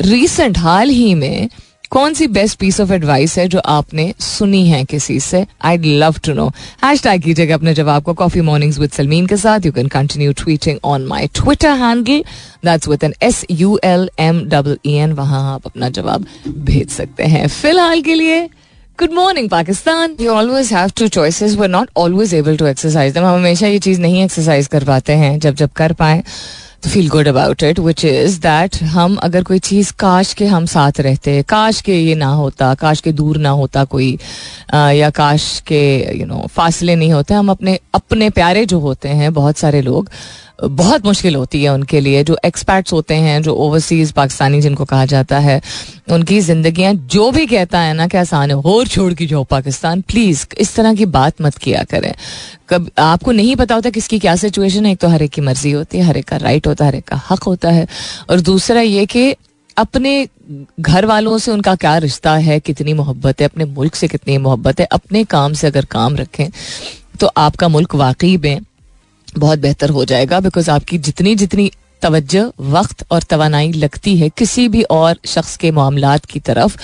रिसेंट 0.00 0.58
हाल 0.58 0.88
ही 0.88 1.14
में 1.14 1.48
कौन 1.90 2.14
सी 2.14 2.26
बेस्ट 2.28 2.58
पीस 2.58 2.80
ऑफ़ 2.80 2.92
एडवाइस 2.92 3.36
है 3.38 3.46
जो 3.48 3.58
आपने 3.58 4.12
सुनी 4.20 4.66
है 4.68 4.82
किसी 4.84 5.18
से? 5.20 5.44
I 5.64 5.78
love 5.78 6.14
to 6.24 6.32
know 6.32 6.48
hashtag 7.02 7.22
कीजिएगा 7.22 7.54
अपने 7.54 7.74
जवाब 7.74 8.02
को 8.02 8.14
कॉफ़ी 8.14 8.40
मॉर्निंग्स 8.40 8.78
विद 8.78 8.90
सलमीन 8.90 9.26
के 9.26 9.36
साथ. 9.36 9.66
You 9.66 9.72
can 9.72 9.88
continue 9.88 10.32
tweeting 10.34 10.78
on 10.84 11.06
my 11.06 11.26
Twitter 11.34 11.78
handle 11.78 12.22
that's 12.64 12.88
with 12.88 13.04
an 13.04 13.14
S 13.22 13.44
U 13.50 13.78
L 13.84 14.08
M 14.18 14.44
double 14.48 14.78
N 14.86 15.12
वहाँ 15.12 15.42
आप 15.54 15.66
अपना 15.66 15.88
जवाब 15.90 16.26
भेज 16.48 16.90
सकते 16.90 17.24
हैं। 17.24 17.46
फ़िलहाल 17.48 18.02
के 18.02 18.14
लिए 18.14 18.46
good 18.98 19.12
morning 19.12 19.48
Pakistan 19.50 20.16
you 20.20 20.30
always 20.32 20.72
have 20.72 20.90
two 20.98 21.08
choices 21.08 21.54
we're 21.56 21.68
not 21.68 21.90
always 21.96 22.34
able 22.34 22.56
to 22.56 22.66
exercise 22.66 23.18
हम 23.18 23.24
हमेशा 23.24 23.66
ये 23.66 23.78
चीज़ 23.78 24.00
नहीं 24.00 24.22
एक्सरसाइज 24.24 24.66
कर 24.66 24.84
पाते 24.84 25.12
हैं। 25.14 25.38
जब 25.38 25.54
जब 25.54 25.70
कर 25.76 25.92
पाए 25.92 26.22
तो 26.82 26.90
feel 26.90 27.08
good 27.08 27.28
about 27.28 27.62
it 27.62 27.78
which 27.80 28.04
is 28.04 28.38
that 28.40 28.76
हम 28.94 29.16
अगर 29.22 29.42
कोई 29.42 29.58
चीज़ 29.68 29.92
काश 29.98 30.32
के 30.34 30.46
हम 30.46 30.66
साथ 30.66 31.00
रहते 31.00 31.42
काश 31.48 31.80
के 31.80 31.94
ये 31.94 32.14
ना 32.14 32.28
होता 32.40 32.72
काश 32.80 33.00
के 33.00 33.12
दूर 33.12 33.38
ना 33.38 33.50
होता 33.60 33.84
कोई 33.84 34.16
आ, 34.74 34.90
या 34.90 35.10
काश 35.10 35.48
के 35.66 35.82
यू 35.98 36.18
you 36.18 36.28
नो 36.28 36.34
know, 36.34 36.50
फासले 36.50 36.96
नहीं 36.96 37.12
होते 37.12 37.34
हम 37.34 37.50
अपने 37.50 37.78
अपने 37.94 38.30
प्यारे 38.30 38.64
जो 38.66 38.80
होते 38.80 39.08
हैं 39.20 39.32
बहुत 39.34 39.58
सारे 39.58 39.82
लोग 39.82 40.10
बहुत 40.58 41.04
मुश्किल 41.06 41.36
होती 41.36 41.62
है 41.62 41.70
उनके 41.70 42.00
लिए, 42.00 42.22
जो 42.24 42.36
एक्सपर्ट्स 42.44 42.92
होते 42.92 43.14
हैं, 43.14 43.42
जो 43.42 43.54
ओवरसीज 43.54 44.12
पाकिस्तानी 44.12 44.60
जिनको 44.60 44.84
कहा 44.84 45.04
जाता 45.06 45.38
है, 45.38 45.60
उनकी 46.10 46.40
जिंदगियाँ 46.40 46.92
जो 46.94 47.30
भी 47.30 47.46
कहता 47.46 47.80
है 47.80 47.94
ना 47.94 48.06
कि 48.06 48.18
आसान 48.18 48.50
है, 48.50 48.56
और 48.56 48.86
छोड़ 48.86 49.12
की 49.14 49.26
जाओ 49.26 49.44
पाकिस्तान 49.44 50.00
प्लीज़ 50.00 50.46
इस 50.58 50.74
तरह 50.76 50.94
की 50.94 51.06
बात 51.06 51.42
मत 51.42 51.58
किया 51.58 51.82
करें। 51.84 52.12
कब, 52.68 52.90
आपको 52.98 53.32
नहीं 53.32 53.56
पता 53.56 53.74
होता 53.74 53.90
किसकी 53.90 54.18
क्या 54.18 54.36
सिचुएशन 54.36 54.86
है, 54.86 54.92
एक 54.92 54.98
तो 54.98 55.08
हर 55.08 55.22
एक 55.22 55.30
की 55.30 55.40
मर्ज़ी 55.40 55.70
होती 55.70 55.98
है, 55.98 56.04
हर 56.04 56.16
एक 56.16 56.28
का 56.28 56.36
राइट 56.36 56.66
होता 56.66 56.84
है, 56.84 56.90
हर 56.90 56.96
एक 56.96 57.04
का 57.04 57.20
हक 57.30 57.42
होता 57.42 57.70
है, 57.70 57.86
और 58.30 58.40
दूसरा 58.40 58.80
ये 58.80 59.06
कि 59.06 59.34
अपने 59.76 60.28
घर 60.80 61.06
वालों 61.06 61.38
से 61.38 61.50
उनका 61.52 61.74
क्या 61.74 61.96
रिश्ता 61.98 62.34
है, 62.36 62.58
कितनी 62.60 62.92
मोहब्बत 62.94 63.40
है, 63.40 63.46
अपने 63.46 63.64
मुल्क 63.64 63.94
से 63.94 64.08
कितनी 64.08 64.38
मोहब्बत 64.38 64.80
है, 64.80 64.86
अपने 64.92 65.24
काम 65.26 65.52
से 65.52 65.66
अगर 65.66 65.84
काम 65.84 66.16
रखें 66.16 66.48
तो 67.20 67.26
आपका 67.36 67.68
मुल्क 67.68 67.94
वाकई 67.94 68.36
में 68.36 68.60
बहुत 69.38 69.58
बेहतर 69.58 69.90
हो 69.90 70.04
जाएगा 70.04 70.40
बिकॉज़ 70.40 70.70
आपकी 70.70 70.98
जितनी 71.00 71.34
जितनी 71.34 71.70
तवज्जो, 72.02 72.52
वक्त 72.60 73.04
और 73.10 73.22
तोानाई 73.22 73.72
लगती 73.74 74.16
है 74.16 74.28
किसी 74.28 74.68
भी 74.68 74.82
और 74.92 75.18
शख्स 75.26 75.56
के 75.56 75.70
मामला 75.72 76.16
की 76.30 76.40
तरफ़, 76.40 76.76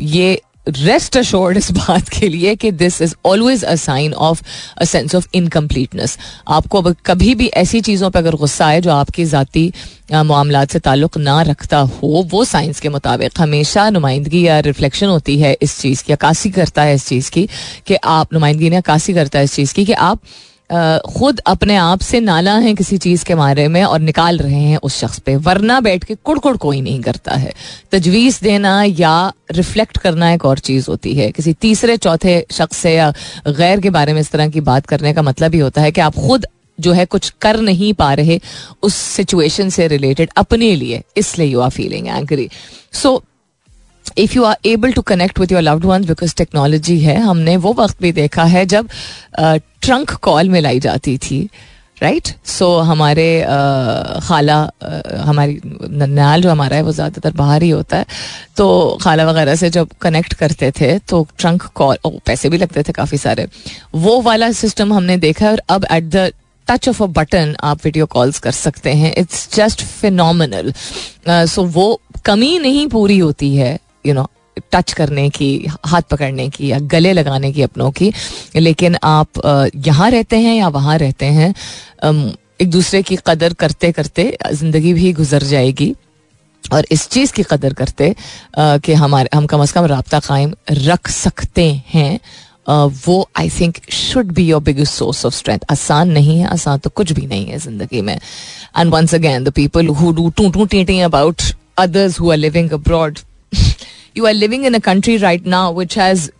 ये 0.00 0.40
रेस्ट 0.68 1.16
अशोर्ड 1.16 1.56
इस 1.56 1.70
बात 1.72 2.08
के 2.08 2.28
लिए 2.28 2.54
कि 2.56 2.70
this 2.72 3.00
is 3.02 3.14
always 3.26 3.64
a 3.64 3.74
sign 3.76 4.12
of 4.14 4.42
a 4.78 4.84
sense 4.84 5.14
of 5.14 5.26
incompleteness 5.34 6.16
आपको 6.48 6.80
अब 6.82 6.94
कभी 7.06 7.34
भी 7.34 7.46
ऐसी 7.56 7.80
चीज़ों 7.80 8.10
पर 8.10 8.18
अगर 8.18 8.34
गुस्सा 8.36 8.68
है 8.68 8.80
जो 8.80 8.90
आपकी 8.90 9.24
ज़ाती 9.24 9.72
मामला 10.14 10.64
से 10.64 10.78
ताल्लुक 10.78 11.18
ना 11.18 11.40
रखता 11.42 11.78
हो, 11.78 12.22
वो 12.30 12.44
साइंस 12.44 12.80
के 12.80 12.88
मुताबिक 12.88 13.40
हमेशा 13.40 13.88
नुमाइंदगी 13.90 14.46
या 14.46 14.58
रिफ्लेक्शन 14.60 15.06
होती 15.06 15.38
है 15.38 15.56
इस 15.62 15.78
चीज़ 15.80 16.02
की 16.04 16.12
अक्सी 16.12 16.50
करता 16.50 16.82
है 16.82 16.94
इस 16.94 17.06
चीज़ 17.08 17.30
की, 17.30 17.48
कि 17.86 17.94
आप, 17.96 18.32
नुमाइंदगी 18.34 18.70
ने 18.70 18.76
अक्सी 18.76 19.14
करता 19.14 19.38
है 19.38 19.44
इस 19.44 19.54
चीज़ 19.54 19.74
की, 19.74 19.84
कि 19.84 19.92
आप 19.92 20.20
खुद 21.08 21.40
अपने 21.46 21.76
आप 21.76 22.00
से 22.00 22.20
नाला 22.20 22.54
है 22.54 22.74
किसी 22.74 22.96
चीज़ 22.98 23.24
के 23.24 23.34
बारे 23.34 23.66
में 23.68 23.82
और 23.84 24.00
निकाल 24.00 24.38
रहे 24.38 24.60
हैं 24.60 24.78
उस 24.78 24.98
शख्स 25.00 25.18
पे। 25.18 25.36
वरना 25.36 25.80
बैठ 25.80 26.04
के 26.04 26.14
कुड़कुड़ 26.14 26.56
कोई 26.56 26.80
नहीं 26.80 27.00
करता 27.00 27.34
है। 27.34 27.52
तजवीज 27.92 28.38
देना 28.42 28.82
या 28.84 29.32
रिफ्लेक्ट 29.50 29.98
करना 29.98 30.32
एक 30.32 30.44
और 30.44 30.58
चीज़ 30.58 30.86
होती 30.88 31.14
है। 31.14 31.30
किसी 31.32 31.52
तीसरे, 31.52 31.96
चौथे 31.96 32.44
शख्स 32.52 32.76
से 32.76 32.94
या 32.94 33.12
गैर 33.48 33.80
के 33.80 33.90
बारे 33.90 34.12
में 34.12 34.20
इस 34.20 34.30
तरह 34.30 34.48
की 34.48 34.60
बात 34.62 34.86
करने 34.86 35.12
का 35.14 35.22
मतलब 35.22 35.54
ही 35.54 35.60
होता 35.60 35.82
है 35.82 35.92
कि 35.92 36.00
आप 36.00 36.14
खुद 36.16 36.46
जो 36.78 36.92
है 36.92 37.04
कुछ 37.06 37.32
कर 37.40 37.60
नहीं 37.60 37.92
पा 37.94 38.12
रहे 38.14 38.40
उस 38.82 38.94
सिचुएशन 38.94 39.68
से 39.70 39.86
रिलेटेड 39.88 40.30
अपने 40.36 40.74
लिए। 40.76 41.02
इसलिए 41.16 41.48
you 41.48 41.60
are 41.60 41.70
feeling 41.70 42.08
angry 42.08 42.48
so 42.92 43.22
if 44.18 44.34
you 44.34 44.44
are 44.44 44.56
able 44.66 44.92
to 44.92 45.02
connect 45.02 45.38
with 45.40 45.52
your 45.52 45.62
loved 45.62 45.84
ones 45.84 46.06
because 46.06 46.34
technology 46.36 46.98
है 47.00 47.20
हमने 47.20 47.56
वो 47.58 47.72
वक्त 47.78 48.02
भी 48.02 48.12
देखा 48.12 48.44
है 48.44 48.64
जब 48.66 48.88
ट्रंक 49.38 50.12
कॉल 50.22 50.48
मिलाई 50.48 50.80
जाती 50.80 51.16
थी 51.20 51.48
राइट 52.02 52.22
right? 52.22 52.46
सो 52.48 52.66
so, 52.66 52.84
हमारे 52.86 53.26
खाला 54.22 54.56
हमारी 55.24 55.60
नन्याल 55.64 56.42
जो 56.42 56.50
हमारा 56.50 56.76
है 56.76 56.82
वो 56.82 56.92
ज़्यादातर 56.92 57.32
बाहर 57.32 57.62
ही 57.62 57.68
होता 57.70 57.96
है। 57.96 58.06
तो 58.56 58.98
खाला 59.02 59.24
वगैरह 59.24 59.54
से 59.56 59.70
जब 59.70 59.88
कनेक्ट 60.02 60.34
करते 60.34 60.70
थे 60.80 60.98
तो 61.08 61.26
ट्रंक 61.38 61.62
कॉल 61.74 61.96
पैसे 62.26 62.48
भी 62.48 62.58
लगते 62.58 62.82
थे 62.82 62.92
काफ़ी 62.92 63.18
सारे। 63.18 63.46
वो 63.96 64.20
वाला 64.22 64.50
सिस्टम 64.52 64.92
हमने 64.92 65.16
देखा 65.18 65.46
है 65.46 65.52
और 65.52 65.62
अब 65.68 65.86
at 65.92 66.04
the 66.06 66.30
touch 66.68 66.88
of 66.88 67.02
a 67.02 67.06
button 67.16 67.54
आप 67.64 67.84
वीडियो 67.84 68.06
कॉल्स 68.06 68.38
कर 68.38 68.52
सकते 68.52 68.92
हैं। 68.94 69.14
इट्स 69.18 69.48
जस्ट 69.54 69.82
फिनल 69.84 70.72
सो 71.28 71.64
वो 71.64 72.00
कमी 72.24 72.58
नहीं 72.58 72.86
पूरी 72.88 73.18
होती 73.18 73.54
है। 73.56 73.78
यू 74.06 74.14
नो 74.14 74.28
टच 74.72 74.92
करने 74.92 75.28
की, 75.30 75.66
हाथ 75.86 76.02
पकड़ने 76.10 76.48
की 76.48 76.70
या 76.70 76.78
गले 76.88 77.12
लगाने 77.12 77.52
की 77.52 77.62
अपनों 77.62 77.90
की। 77.90 78.12
लेकिन 78.56 78.96
आप 79.04 79.70
यहाँ 79.76 80.10
रहते 80.10 80.36
हैं 80.38 80.54
या 80.54 80.68
वहाँ 80.70 80.96
रहते 80.98 81.26
हैं 81.28 81.52
एक 82.60 82.70
दूसरे 82.70 83.02
की 83.02 83.16
कदर 83.26 83.52
करते 83.54 83.90
करते 83.92 84.36
ज़िंदगी 84.52 84.92
भी 84.94 85.12
गुजर 85.12 85.42
जाएगी। 85.44 85.94
और 86.64 86.86
इस 86.92 87.08
चीज़ 87.08 87.32
की 87.32 87.42
कदर 87.42 87.72
करते 87.74 88.14
कि 88.58 88.92
हमारे, 88.94 89.28
हम 89.34 89.46
कम 89.46 89.62
अज़ 89.62 89.72
कम 89.74 89.84
रबता 89.86 90.20
कायम 90.20 90.54
रख 90.72 91.08
सकते 91.10 91.68
हैं 91.88 92.18
वो 92.98 93.16
I 93.38 93.50
think 93.50 93.78
should 93.92 94.32
be 94.32 94.46
your 94.46 94.62
biggest 94.62 94.92
source 94.94 95.24
of 95.26 95.34
strength 95.34 95.64
आसान 95.70 96.10
नहीं 96.10 96.38
है, 96.38 96.46
आसान 96.46 96.78
तो 96.78 96.90
कुछ 96.90 97.12
भी 97.12 97.26
नहीं 97.26 97.46
है 97.46 97.58
ज़िंदगी 97.58 98.00
में। 98.00 98.14
And 98.78 98.92
once 98.92 99.14
again 99.14 99.44
the 99.44 99.50
people 99.52 99.88
who 99.90 100.12
do 100.12 100.30
to 100.36 100.48
to 100.50 100.66
tweeting 100.66 101.00
about 101.02 101.42
others 101.78 102.20
who 102.20 102.30
are 102.30 102.36
living 102.36 102.70
abroad 102.72 103.18
you 104.18 104.26
are 104.26 104.34
living 104.34 104.64
in 104.64 104.74
a 104.74 104.80
country 104.80 105.18
right 105.18 105.46
now 105.46 105.72
which 105.80 105.94
has 105.94 106.30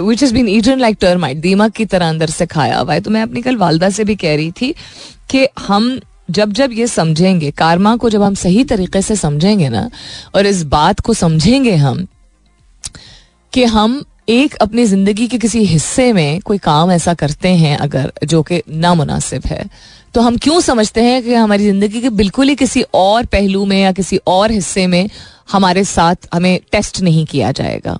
which 0.00 0.22
is 0.22 0.34
been 0.34 0.48
eaten 0.48 0.78
like 0.78 0.96
termite 1.00 1.36
दीमक 1.36 1.72
की 1.72 1.84
तरह 1.84 2.08
अंदर 2.08 2.26
से 2.26 2.46
खाया 2.46 2.78
हुआ 2.78 2.94
है 2.94 3.00
तो 3.00 3.10
मैं 3.10 3.22
अपनी 3.22 3.42
कल 3.42 3.56
वालदा 3.56 3.90
से 3.90 4.04
भी 4.04 4.16
कह 4.16 4.36
रही 4.36 4.50
थी 4.50 4.74
कि 5.30 5.48
हम 5.58 6.00
जब 6.30 6.52
जब 6.52 6.72
ये 6.72 6.86
समझेंगे 6.86 7.50
कारमा 7.50 7.96
को 7.96 8.10
जब 8.10 8.22
हम 8.22 8.34
सही 8.34 8.64
तरीके 8.64 9.02
से 9.02 9.16
समझेंगे 9.16 9.68
ना, 9.68 9.90
और 10.34 10.46
इस 10.46 10.62
बात 10.62 11.00
को 11.00 11.14
समझेंगे 11.14 11.74
हम 11.76 12.06
कि 13.52 13.64
हम 13.64 14.04
एक 14.28 14.54
अपनी 14.54 14.84
ज़िंदगी 14.84 15.28
के 15.28 15.38
किसी 15.38 15.64
हिस्से 15.64 16.12
में 16.12 16.40
कोई 16.40 16.58
काम 16.58 16.90
ऐसा 16.90 17.14
करते 17.14 17.48
हैं 17.48 17.76
अगर 17.76 18.12
जो 18.24 18.42
कि 18.42 18.62
नामुनासिब 18.70 19.42
है 19.46 19.66
तो 20.14 20.20
हम 20.20 20.36
क्यों 20.36 20.60
समझते 20.60 21.02
हैं 21.02 21.22
कि 21.22 21.34
हमारी 21.34 21.64
ज़िंदगी 21.64 22.00
के 22.00 22.10
बिल्कुल 22.10 22.48
ही 22.48 22.54
किसी 22.54 22.82
और 22.94 23.26
पहलू 23.26 23.64
में 23.64 23.82
या 23.82 23.92
किसी 23.92 24.20
और 24.26 24.50
हिस्से 24.50 24.86
में 24.86 25.10
हमारे 25.48 25.84
साथ 25.84 26.28
हमें 26.34 26.58
टेस्ट 26.72 27.00
नहीं 27.02 27.24
किया 27.26 27.50
जाएगा। 27.52 27.98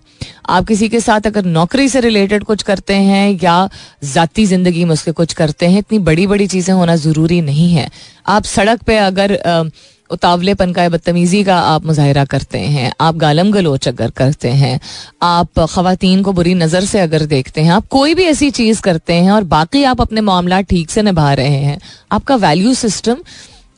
आप 0.49 0.67
किसी 0.67 0.89
के 0.89 1.01
साथ 1.01 1.27
अगर 1.27 1.45
नौकरी 1.47 1.89
से 1.89 2.01
रिलेटेड 2.01 2.45
कुछ 2.45 2.63
करते 2.63 2.95
हैं 2.95 3.39
या 3.43 3.69
ज़ाती 4.05 4.47
ज़िंदगी 4.47 4.85
में 4.85 4.93
उसके 4.93 5.13
कुछ 5.13 5.33
करते 5.35 5.67
हैं, 5.67 5.79
इतनी 5.79 5.99
बड़ी 6.01 6.27
बड़ी 6.27 6.47
चीज़ें 6.47 6.75
होना 6.75 6.97
ज़रूरी 6.99 7.41
नहीं 7.43 7.73
है। 7.73 7.91
आप 8.29 8.45
सड़क 8.45 8.83
पे 8.83 8.97
अगर 8.99 9.39
उतावलेपन 10.11 10.73
का 10.73 10.89
बदतमीज़ी 10.89 11.43
का 11.45 11.59
आप 11.61 11.87
मुजाहरा 11.87 12.25
करते 12.25 12.59
हैं, 12.59 12.93
आप 13.01 13.17
गालम 13.17 13.51
गलोच 13.53 13.89
अगर 13.89 14.11
करते 14.17 14.49
हैं, 14.51 14.79
आप 15.23 15.61
ख़वातीन 15.61 16.23
को 16.23 16.33
बुरी 16.33 16.55
नज़र 16.55 16.85
से 16.85 17.01
अगर 17.01 17.25
देखते 17.27 17.61
हैं, 17.61 17.71
आप 17.73 17.87
कोई 17.91 18.15
भी 18.15 18.25
ऐसी 18.25 18.51
चीज़ 18.53 18.83
करते 18.83 19.15
हैं 19.15 19.33
और 19.33 19.45
बाकी 19.47 19.83
आप 19.85 20.01
अपने 20.01 20.21
मामला 20.23 20.61
ठीक 20.63 20.91
से 20.91 21.03
निभा 21.03 21.33
रहे 21.35 21.59
हैं, 21.59 21.79
आपका 22.13 22.37
value 22.39 22.75
system 22.77 23.23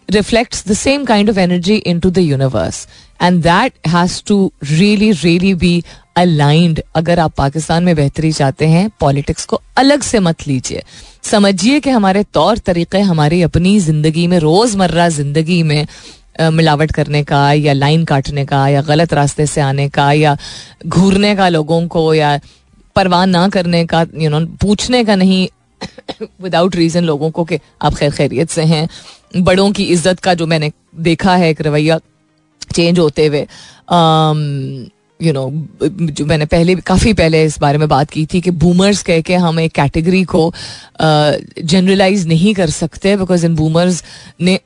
reflects 0.08 0.64
the 0.68 0.72
same 0.74 1.04
kind 1.04 1.30
of 1.30 1.38
energy 1.38 1.76
into 2.00 2.10
the 2.10 2.18
universe 2.28 2.86
and 3.20 3.42
that 3.42 3.86
has 3.86 4.22
to 4.26 4.50
really 4.64 5.10
really 5.12 5.54
be 5.54 5.82
aligned 6.16 6.80
अगर 6.96 7.18
आप 7.18 7.32
पाकिस्तान 7.36 7.84
में 7.84 7.94
बेहतरी 7.96 8.32
चाहते 8.32 8.66
हैं 8.66 8.88
पॉलिटिक्स 9.00 9.44
को 9.44 9.60
अलग 9.76 10.02
से 10.02 10.20
मत 10.20 10.46
लीजिए। 10.46 10.82
समझिए 11.22 11.80
कि 11.80 11.90
हमारे 11.90 12.22
तौर 12.24 12.58
तरीके, 12.58 12.98
हमारी 13.00 13.42
अपनी 13.42 13.78
ज़िंदगी 13.80 14.26
में, 14.26 14.38
रोज़मर्रा 14.38 15.08
ज़िंदगी 15.08 15.62
में 15.62 15.86
मिलावट 16.40 16.92
करने 16.92 17.22
का 17.24 17.52
या 17.52 17.72
लाइन 17.72 18.04
काटने 18.04 18.44
का 18.46 18.66
या 18.68 18.82
गलत 18.82 19.12
रास्ते 19.14 19.46
से 19.46 19.60
आने 19.60 19.88
का 19.88 20.10
या 20.12 20.36
घूरने 20.86 21.34
का 21.36 21.48
लोगों 21.48 21.86
को 21.88 22.12
या 22.14 22.38
परवाह 22.96 23.24
ना 23.26 23.48
करने 23.48 23.84
का 23.86 24.04
यू 24.14 24.30
नो 24.30 24.44
पूछने 24.60 25.04
का 25.04 25.16
नहीं 25.16 25.46
विदाउट 26.42 26.76
रीजन 26.76 27.04
लोगों 27.04 27.30
को 27.30 27.44
कि 27.44 27.58
आप 27.82 27.94
खैर 27.94 28.10
खैरियत 28.10 28.50
से 28.50 28.62
हैं। 28.64 28.88
बड़ों 29.36 29.70
की 29.72 29.84
इज़्ज़त 29.84 30.20
का 30.20 30.34
जो 30.34 30.46
मैंने 30.46 30.70
देखा 31.00 31.34
है 31.36 31.50
एक 31.50 31.60
रवैया 31.62 31.98
चेंज 32.72 32.98
होते 32.98 33.26
हुए 33.26 33.46
यू 35.22 35.32
नो 35.32 35.50
जो 35.90 36.26
मैंने 36.26 36.46
पहले, 36.46 36.74
काफ़ी 36.74 37.12
पहले 37.12 37.44
इस 37.44 37.58
बारे 37.58 37.78
में 37.78 37.88
बात 37.88 38.10
की 38.10 38.26
थी 38.26 38.40
कि 38.40 38.50
बूमर्स 38.50 39.02
कह 39.02 39.20
के 39.20 39.34
हम 39.34 39.60
एक 39.60 39.72
कैटेगरी 39.72 40.24
को 40.24 40.52
जनरलाइज 41.02 42.26
नहीं 42.26 42.54
कर 42.54 42.70
सकते 42.70 43.16
बिकॉज़ 43.16 43.46
इन 43.46 43.54
बूमर्स 43.54 44.04
ने 44.40 44.60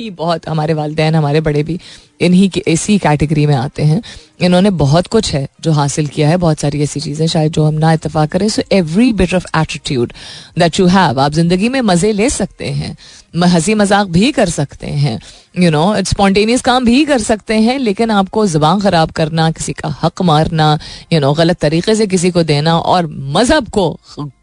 ही 0.00 0.10
बहुत 0.12 0.48
हमारे 0.48 0.74
वालदेन, 0.74 1.14
हमारे 1.14 1.40
बड़े 1.40 1.62
भी 1.62 1.78
इन्हीं 2.20 2.48
के, 2.50 2.62
इसी 2.68 2.98
कैटेगरी 2.98 3.44
में 3.46 3.54
आते 3.54 3.82
हैं। 3.82 4.02
इन्होंने 4.40 4.70
बहुत 4.72 5.06
कुछ 5.06 5.32
है 5.34 5.46
जो 5.60 5.72
हासिल 5.72 6.06
किया 6.06 6.28
है, 6.28 6.36
बहुत 6.36 6.60
सारी 6.60 6.82
ऐसी 6.82 7.00
चीज़ें, 7.00 7.26
शायद 7.26 7.52
जो 7.52 7.64
हम 7.64 7.74
ना 7.74 7.92
इतफाक 7.92 8.30
करें 8.32 8.48
so 8.48 8.62
every 8.72 9.12
bit 9.12 9.34
of 9.34 9.46
attitude 9.56 10.12
that 10.58 10.80
you 10.80 10.86
have 10.88 11.20
आप 11.20 11.32
ज़िंदगी 11.32 11.68
में 11.68 11.80
मज़े 11.82 12.12
ले 12.12 12.28
सकते 12.30 12.68
हैं 12.70 12.96
हँसी 13.44 13.74
मज़ाक 13.74 14.06
भी 14.08 14.30
कर 14.32 14.48
सकते 14.48 14.86
हैं 14.86 15.18
यू 15.58 15.70
नो 15.70 15.94
इट्स 15.96 16.10
स्पॉन्टेनियस 16.10 16.62
काम 16.62 16.84
भी 16.84 17.04
कर 17.04 17.18
सकते 17.20 17.54
हैं, 17.56 17.78
लेकिन 17.78 18.10
आपको 18.10 18.46
जबान 18.48 18.80
ख़राब 18.80 19.10
करना, 19.10 19.50
किसी 19.50 19.72
का 19.72 19.94
हक 20.02 20.22
मारना 20.22 20.78
यू 21.12 21.20
नो 21.20 21.32
गलत 21.34 21.58
तरीके 21.60 21.94
से 21.94 22.06
किसी 22.06 22.30
को 22.30 22.42
देना 22.42 22.78
और 22.78 23.06
मज़हब 23.36 23.68
को 23.68 23.88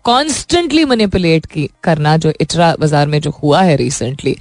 कॉन्स्टेंटली 0.06 0.86
मैनिपुलेट 0.86 1.48
करना 1.84 2.18
जो 2.18 2.34
इटरा 2.42 2.76
बाज़ार 2.80 3.08
में 3.08 3.20
जो 3.22 3.32
हुआ 3.44 3.62
है 3.62 3.76
रिसेंटली 3.76 4.36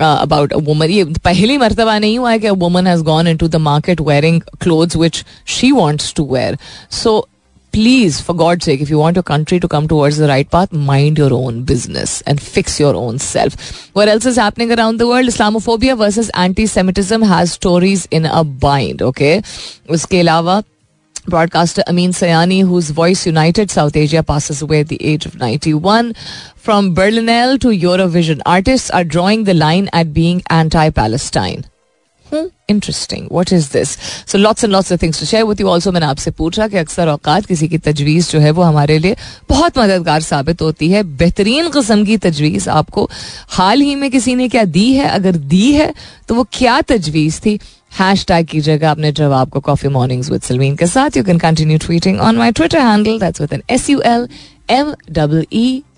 अबाउट 0.00 0.52
अ 0.52 0.56
वुमन 0.68 0.90
ये 0.90 1.04
पहली 1.24 1.58
मरतबा 1.58 1.98
नहीं 1.98 2.18
हुआ 2.18 2.30
है 2.30 2.38
कि 2.38 2.50
woman 2.64 2.86
has 2.86 3.02
gone 3.10 3.28
in 3.28 3.36
to 3.36 3.48
the 3.48 3.56
market 3.68 4.00
wearing 4.08 4.40
clothes 4.62 4.96
which 4.96 5.24
she 5.56 5.72
wants 5.72 6.12
to 6.16 6.26
wear 6.32 6.58
so 7.02 7.22
please, 7.74 8.20
for 8.20 8.34
God's 8.34 8.64
sake, 8.64 8.80
if 8.80 8.90
you 8.90 8.98
want 8.98 9.16
your 9.16 9.24
country 9.28 9.58
to 9.62 9.68
come 9.68 9.86
towards 9.88 10.18
the 10.18 10.28
right 10.28 10.48
path, 10.48 10.72
mind 10.72 11.18
your 11.18 11.32
own 11.34 11.64
business 11.70 12.12
and 12.32 12.40
fix 12.40 12.78
your 12.78 12.94
own 12.94 13.18
self. 13.18 13.56
What 13.94 14.10
else 14.12 14.26
is 14.26 14.36
happening 14.36 14.74
around 14.76 15.00
the 15.02 15.08
world? 15.08 15.32
Islamophobia 15.32 15.96
versus 16.02 16.30
anti-Semitism 16.42 17.22
has 17.22 17.52
stories 17.52 18.06
in 18.18 18.26
a 18.26 18.44
bind. 18.44 19.02
Okay, 19.02 19.32
उसके 19.90 20.20
अलावा 20.20 20.62
Broadcaster 21.27 21.83
Amin 21.87 22.11
Sayani, 22.11 22.61
whose 22.61 22.89
voice 22.91 23.25
united 23.25 23.69
South 23.69 23.95
Asia, 23.95 24.23
passes 24.23 24.61
away 24.61 24.81
at 24.81 24.87
the 24.87 25.03
age 25.03 25.25
of 25.25 25.37
91. 25.37 26.13
From 26.55 26.95
Berlinale 26.95 27.59
to 27.59 27.67
Eurovision, 27.69 28.41
artists 28.45 28.89
are 28.89 29.03
drawing 29.03 29.43
the 29.43 29.53
line 29.53 29.89
at 29.93 30.13
being 30.13 30.41
anti 30.49 30.89
Palestine. 30.91 31.65
Interesting 32.69 33.27
what 33.31 33.51
is 33.53 33.71
this 33.73 33.89
so 34.31 34.37
lots 34.37 34.63
and 34.63 34.73
lots 34.73 34.91
things 35.01 35.19
to 35.19 35.25
share 35.25 35.43
with 35.43 35.61
you 35.61 35.67
also 35.67 35.91
मैंने 35.91 36.05
आपसे 36.05 36.31
पूछा 36.31 36.67
कि 36.67 36.77
अक्सर 36.77 37.07
औकात 37.09 37.45
किसी 37.45 37.67
की 37.67 37.77
तजवीज़ 37.77 38.29
जो 38.31 38.39
है 38.39 38.51
वो 38.51 38.63
हमारे 38.63 38.97
लिए 38.99 39.15
बहुत 39.49 39.77
मददगार 39.77 40.21
साबित 40.21 40.61
होती 40.61 40.89
है 40.89 41.03
बेहतरीन 41.21 41.69
कस्म 41.69 42.05
की 42.05 42.17
तजवीज़ 42.27 42.69
आपको 42.69 43.09
हाल 43.57 43.81
ही 43.81 43.95
में 43.95 44.09
किसी 44.11 44.35
ने 44.35 44.47
क्या 44.49 44.63
दी 44.77 44.91
है 44.93 45.09
अगर 45.09 45.37
दी 45.53 45.71
है 45.73 45.93
तो 46.27 46.35
वो 46.35 46.47
क्या 46.53 46.79
तजवीज़ 46.93 47.39
थी 47.41 47.59
हैश 47.91 48.25
टैग 48.27 48.45
कीजिएगा 48.47 48.91
अपने 48.91 49.11
जवाब 49.11 49.49
को 49.49 49.59
कॉफ़ी 49.59 49.89
मॉर्निंग्स 49.89 50.29
विद 50.31 50.41
सलमीन 50.41 50.75
के 50.75 50.87
साथ। 50.87 51.17
You 51.17 51.23
can 51.23 51.37
continue 51.39 51.77
tweeting 51.77 52.19
on 52.19 52.37
my 52.37 52.51
Twitter 52.51 52.79
handle 52.79 53.19
that's 53.19 53.41
with 53.41 53.53
an 53.53 53.63
S 53.69 53.89
U 53.89 54.01
L 54.01 54.27
M 54.71 54.93
double 55.11 55.45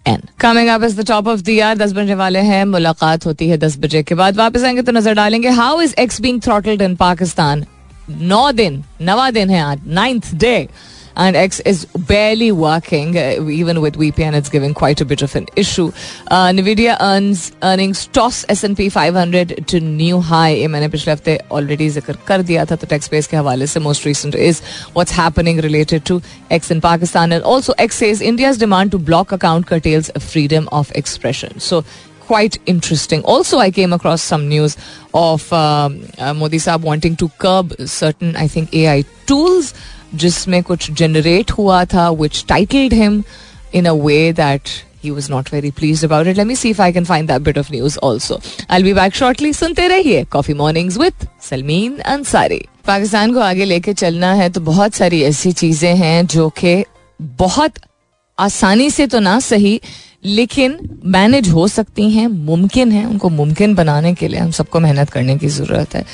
N 0.08 0.22
coming 0.40 0.70
up 0.70 0.84
is 0.84 1.00
the 1.02 1.06
top 1.08 1.28
of 1.28 1.42
the 1.42 1.50
year 1.50 1.78
दस 1.78 1.92
बजने 1.94 2.16
वाले 2.16 2.40
हैं, 2.40 2.64
मुलाकात 2.66 3.26
होती 3.26 3.50
है 3.50 3.58
दस 3.58 3.78
बजे 3.80 4.04
के 4.04 4.16
बाद। 4.16 4.38
वापस 4.38 4.64
आएँगे 4.64 4.82
तो 4.82 4.92
नज़र 4.92 5.14
डालेंगे 5.16 5.50
how 5.52 5.82
is 5.82 5.94
X 6.00 6.22
being 6.22 6.42
throttled 6.42 6.82
in 6.82 6.96
Pakistan 6.96 7.66
नौ 8.12 8.52
दिन, 8.52 8.84
नवा 9.02 9.30
दिन 9.32 9.50
है 9.50 9.62
आज 9.62 9.80
ninth 9.88 10.34
day 10.36 10.68
and 11.17 11.35
X 11.35 11.61
is 11.61 11.87
barely 11.97 12.53
working. 12.53 13.17
Uh, 13.17 13.49
even 13.49 13.81
with 13.81 13.97
VPN, 13.97 14.35
it's 14.35 14.49
giving 14.49 14.75
quite 14.75 15.01
a 15.01 15.05
bit 15.05 15.23
of 15.23 15.35
an 15.35 15.47
issue. 15.57 15.91
Uh, 16.31 16.49
Nvidia 16.49 16.97
earns 17.01 17.53
earnings 17.63 18.07
toss 18.09 18.45
S&P 18.49 18.89
500 18.91 19.67
to 19.69 19.81
new 19.81 20.21
high. 20.21 20.55
ये 20.55 20.67
मैंने 20.69 20.89
पिछले 20.89 21.13
हफ्ते 21.13 21.39
already 21.53 21.89
जिक्र 21.91 22.17
कर 22.27 22.43
दिया 22.43 22.65
था 22.65 22.77
तो 22.77 22.87
टैक्स 22.87 23.11
बेस 23.11 23.27
के 23.27 23.37
हवाले 23.37 23.67
से 23.67 23.81
most 23.81 24.07
recent 24.07 24.35
is 24.35 24.61
what's 24.97 25.13
happening 25.19 25.61
related 25.69 26.03
to 26.07 26.21
X 26.53 26.73
in 26.73 26.81
Pakistan 26.81 27.33
and 27.33 27.43
also 27.43 27.75
X 27.81 27.97
says 28.05 28.23
India's 28.23 28.59
demand 28.61 28.91
to 28.91 28.99
block 29.11 29.35
account 29.35 29.67
curtails 29.67 30.11
freedom 30.33 30.69
of 30.73 30.91
expression. 31.01 31.59
So 31.61 31.85
quite 32.27 32.59
interesting. 32.67 33.23
Also, 33.23 33.59
I 33.59 33.71
came 33.71 33.93
across 33.93 34.23
some 34.23 34.49
news 34.49 34.77
of 35.15 35.53
um, 35.53 36.01
uh, 36.19 36.35
Modi 36.35 36.59
Saab 36.59 36.83
wanting 36.83 37.17
to 37.17 37.29
curb 37.39 37.75
certain, 37.87 38.35
I 38.37 38.49
think, 38.49 38.75
AI 38.75 39.05
tools. 39.27 39.75
जिसमें 40.16 40.62
कुछ 40.64 40.92
generate 40.92 41.52
हुआ 41.52 41.84
था 41.86 42.10
which 42.22 42.46
titled 42.48 42.94
him 42.94 43.24
in 43.76 43.86
a 43.86 43.94
way 44.06 44.32
that 44.34 44.70
he 45.04 45.12
was 45.12 45.28
not 45.30 45.48
very 45.50 45.72
pleased 45.72 46.04
about 46.04 46.28
it. 46.28 46.38
Let 46.38 46.48
me 46.48 46.56
see 46.56 46.70
if 46.70 46.80
I 46.80 46.92
can 46.92 47.06
find 47.06 47.28
that 47.30 47.44
bit 47.44 47.58
of 47.58 47.70
news 47.72 47.98
also. 48.00 48.36
I'll 48.70 48.84
be 48.84 48.94
back 48.94 49.16
shortly. 49.20 49.54
सुनते 49.54 49.88
रहिए 49.88 50.24
coffee 50.32 50.54
mornings 50.54 50.98
with 50.98 51.28
Salmeen 51.50 51.98
Ansari 52.16 52.62
Pakistan 52.88 53.34
को 53.34 53.40
आगे 53.40 53.66
लेके 53.66 53.94
चलना 53.94 54.34
है 54.34 54.50
तो 54.50 54.62
बहुत 54.62 54.94
सारी 54.94 55.22
ऐसी 55.24 55.52
चीज़ें 55.52 55.96
हैं 55.96 56.26
जो 56.28 56.50
कि 56.58 56.84
बहुत 57.22 57.74
आसानी 58.38 58.90
से 58.90 59.08
तो 59.08 59.20
ना 59.20 59.40
सही 59.40 59.80
लेकिन 60.26 60.78
मैनेज 61.06 61.50
हो 61.50 61.68
सकती 61.68 62.10
हैं, 62.12 62.28
मुमकिन 62.28 62.92
है 62.92 63.06
उनको 63.06 63.30
मुमकिन 63.30 63.76
बनाने 63.76 64.14
के 64.14 64.28
लिए, 64.28 64.40
हम 64.40 64.52
सबको 64.52 64.80
मेहनत 64.80 65.10
करने 65.10 65.38
की 65.38 65.48
ज़रूरत 65.48 65.96
है। 65.96 66.06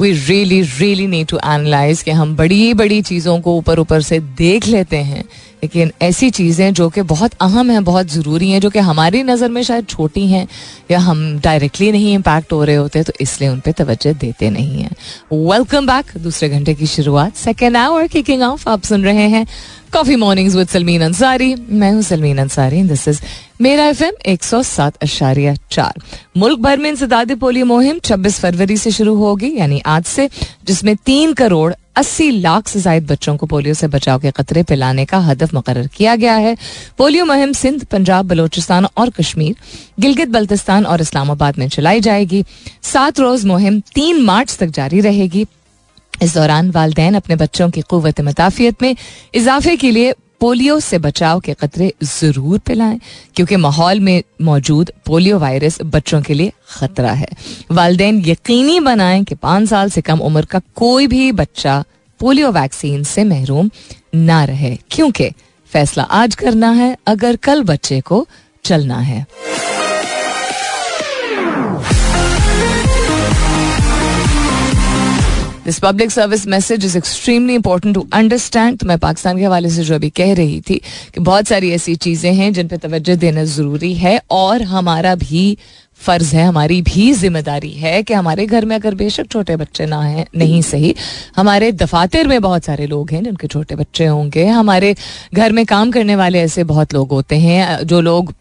We 0.00 0.12
really 0.12 0.60
really 0.62 1.06
need 1.06 1.26
to 1.26 1.36
analyse 1.36 2.02
कि 2.02 2.10
हम 2.10 2.36
बड़ी 2.36 2.74
बड़ी 2.74 3.02
चीज़ों 3.02 3.40
को 3.40 3.56
ऊपर 3.56 3.78
ऊपर 3.78 4.02
से 4.02 4.20
देख 4.20 4.66
लेते 4.66 4.96
हैं 4.96 5.24
लेकिन 5.62 5.90
ऐसी 6.02 6.30
चीज़ें 6.30 6.72
जो 6.74 6.88
कि 6.90 7.02
बहुत 7.04 7.32
अहम 7.40 7.70
हैं, 7.70 7.82
बहुत 7.84 8.10
ज़रूरी 8.10 8.50
हैं, 8.50 8.60
जो 8.60 8.70
कि 8.70 8.78
हमारी 8.80 9.22
नज़र 9.22 9.48
में 9.48 9.62
शायद 9.62 9.86
छोटी 9.88 10.26
हैं 10.26 10.46
या 10.90 10.98
हम 11.00 11.38
डायरेक्टली 11.40 11.90
नहीं 11.92 12.14
इम्पैक्ट 12.14 12.52
हो 12.52 12.62
रहे 12.64 12.76
होते 12.76 13.02
तो 13.02 13.12
इसलिए 13.20 13.50
उन 13.50 13.60
पर 13.60 13.72
तवज्जो 13.78 14.12
देते 14.14 14.50
नहीं 14.50 14.82
हैं। 14.82 14.94
वेलकम 15.32 15.86
बैक 15.86 16.16
दूसरे 16.18 16.48
घंटे 16.48 16.74
की 16.74 16.86
शुरुआत। 16.86 17.36
सेकेंड 17.36 17.76
आवर 17.76 18.06
किकिंग 18.06 18.42
ऑफ़ 18.42 18.68
आप 18.68 18.82
सुन 18.84 19.04
रहे 19.04 19.28
हैं 19.28 19.46
coffee 19.92 20.16
mornings 20.16 20.54
with 20.54 20.68
Salmeen 20.68 21.02
Ansari 21.02 21.54
मैं 21.70 21.90
हूँ 21.92 22.02
सलमीन 22.02 22.38
अंसारी 22.38 22.82
दिस 22.84 23.06
इज़ 23.08 23.20
मेरा 23.60 23.86
एफ़ 23.86 24.02
एम 24.04 24.14
एक 24.26 24.44
सौ 24.44 24.62
सात 24.62 24.96
अशारिया 25.02 25.54
चार। 25.70 26.00
मुल्क 26.36 26.58
भर 26.60 26.78
में 26.78 26.88
इंसदादी 26.90 27.34
पोलियो 27.34 27.66
मुहिम 27.66 27.98
छब्बीस 28.04 28.38
फरवरी 28.40 28.76
से 28.76 28.90
शुरू 28.90 29.14
होगी, 29.14 29.52
यानी 29.56 29.80
आज 29.86 30.04
से, 30.04 30.28
जिसमें 30.64 30.94
तीन 30.96 31.32
करोड़ 31.32 31.72
अस्सी 32.00 32.30
लाख 32.30 32.68
से 32.68 32.80
जायद 32.80 33.06
बच्चों 33.06 33.36
को 33.36 33.46
पोलियो 33.46 33.74
से 33.74 33.86
बचाव 33.86 34.20
के 34.20 34.30
खतरे 34.30 34.62
पिलाने 34.62 35.04
का 35.04 35.18
हदफ 35.18 35.54
मुकर 35.54 35.86
किया 35.86 36.16
गया 36.16 36.34
है। 36.34 36.56
पोलियो 36.98 37.24
मुहिम 37.24 37.52
सिंध, 37.52 37.84
पंजाब, 37.84 38.26
बलोचिस्तान 38.26 38.86
और 38.96 39.10
कश्मीर, 39.10 39.56
गिलगित, 40.00 40.28
बल्तिस्तान 40.28 40.86
और 40.86 41.00
इस्लामाबाद 41.00 41.58
में 41.58 41.68
चलाई 41.68 42.00
जाएगी। 42.00 42.44
सात 42.82 43.20
रोज 43.20 43.44
मुहिम 43.44 43.80
तीन 43.80 44.22
मार्च 44.24 44.56
तक 44.56 44.66
जारी 44.66 45.00
रहेगी। 45.00 45.46
इस 46.22 46.34
दौरान 46.34 46.70
वालदेन 46.70 47.14
अपने 47.14 47.36
बच्चों 47.36 47.70
की 47.70 47.80
कुत 47.80 48.20
मताफियत 48.20 48.82
में 48.82 48.96
इजाफे 49.34 49.76
के 49.76 49.90
लिए 49.90 50.14
पोलियो 50.40 50.78
से 50.80 50.98
बचाव 50.98 51.40
के 51.40 51.54
खतरे 51.54 51.92
ज़रूर 52.02 52.58
पिलाएँ, 52.58 52.98
क्योंकि 53.36 53.56
माहौल 53.56 54.00
में 54.00 54.22
मौजूद 54.42 54.90
पोलियो 55.06 55.38
वायरस 55.38 55.80
बच्चों 55.84 56.20
के 56.22 56.34
लिए 56.34 56.52
खतरा 56.70 57.12
है। 57.12 57.28
वालदे 57.70 58.08
यकीनी 58.26 58.78
बनाएँ 58.80 59.22
कि 59.24 59.34
पाँच 59.34 59.68
साल 59.68 59.90
से 59.90 60.00
कम 60.00 60.20
उम्र 60.20 60.44
का 60.44 60.60
कोई 60.76 61.06
भी 61.06 61.30
बच्चा 61.32 61.82
पोलियो 62.20 62.50
वैक्सीन 62.52 63.02
से 63.04 63.24
महरूम 63.24 63.70
ना 64.14 64.42
रहे, 64.44 64.76
क्योंकि 64.90 65.30
फैसला 65.72 66.02
आज 66.02 66.34
करना 66.34 66.70
है, 66.70 66.96
अगर 67.06 67.36
कल 67.36 67.62
बच्चे 67.64 68.00
को 68.00 68.26
चलना 68.64 68.98
है। 68.98 69.26
This 75.70 75.78
public 75.78 76.10
service 76.10 76.46
message 76.48 76.84
is 76.84 76.96
extremely 76.98 77.54
important 77.54 77.94
to 77.94 78.06
understand 78.12 78.78
तो 78.78 78.86
मैं 78.86 78.98
पाकिस्तान 78.98 79.36
के 79.38 79.44
हवाले 79.44 79.68
से 79.70 79.82
जो 79.84 79.94
अभी 79.94 80.08
कह 80.10 80.32
रही 80.34 80.60
थी 80.60 80.80
कि 81.14 81.20
बहुत 81.20 81.48
सारी 81.48 81.70
ऐसी 81.72 81.94
चीज़ें 81.96 82.32
हैं 82.34 82.52
जिन 82.52 82.68
पर 82.68 82.76
तवज्जो 82.78 83.16
देना 83.16 83.44
ज़रूरी 83.52 83.92
है 83.94 84.20
और 84.30 84.62
हमारा 84.62 85.14
भी 85.14 85.56
फ़र्ज़ 86.00 86.34
है, 86.36 86.44
हमारी 86.44 86.80
भी 86.82 87.12
ज़िम्मेदारी 87.12 87.70
है 87.70 88.02
कि 88.02 88.14
हमारे 88.14 88.46
घर 88.46 88.64
में 88.64 88.74
अगर 88.76 88.94
बेशक 88.94 89.26
छोटे 89.32 89.56
बच्चे 89.56 89.86
ना 89.86 90.00
हैं, 90.02 90.26
नहीं 90.36 90.60
सही। 90.62 90.94
हमारे 91.36 91.70
दफातर 91.74 92.26
में 92.26 92.40
बहुत 92.42 92.64
सारे 92.64 92.86
लोग 92.86 93.10
हैं 93.10 93.22
जिनके 93.24 93.46
छोटे 93.46 93.76
बच्चे 93.76 94.06
होंगे। 94.06 94.46
हमारे 94.46 94.94
घर 95.34 95.52
में 95.52 95.64
काम 95.66 95.90
करने 95.90 96.16
वाले 96.16 96.40
ऐसे 96.40 96.64
बहुत 96.64 96.94
लोग 96.94 97.10
होते 97.10 97.36
हैं, 97.38 97.86
जो 97.86 98.00
लोग 98.00 98.34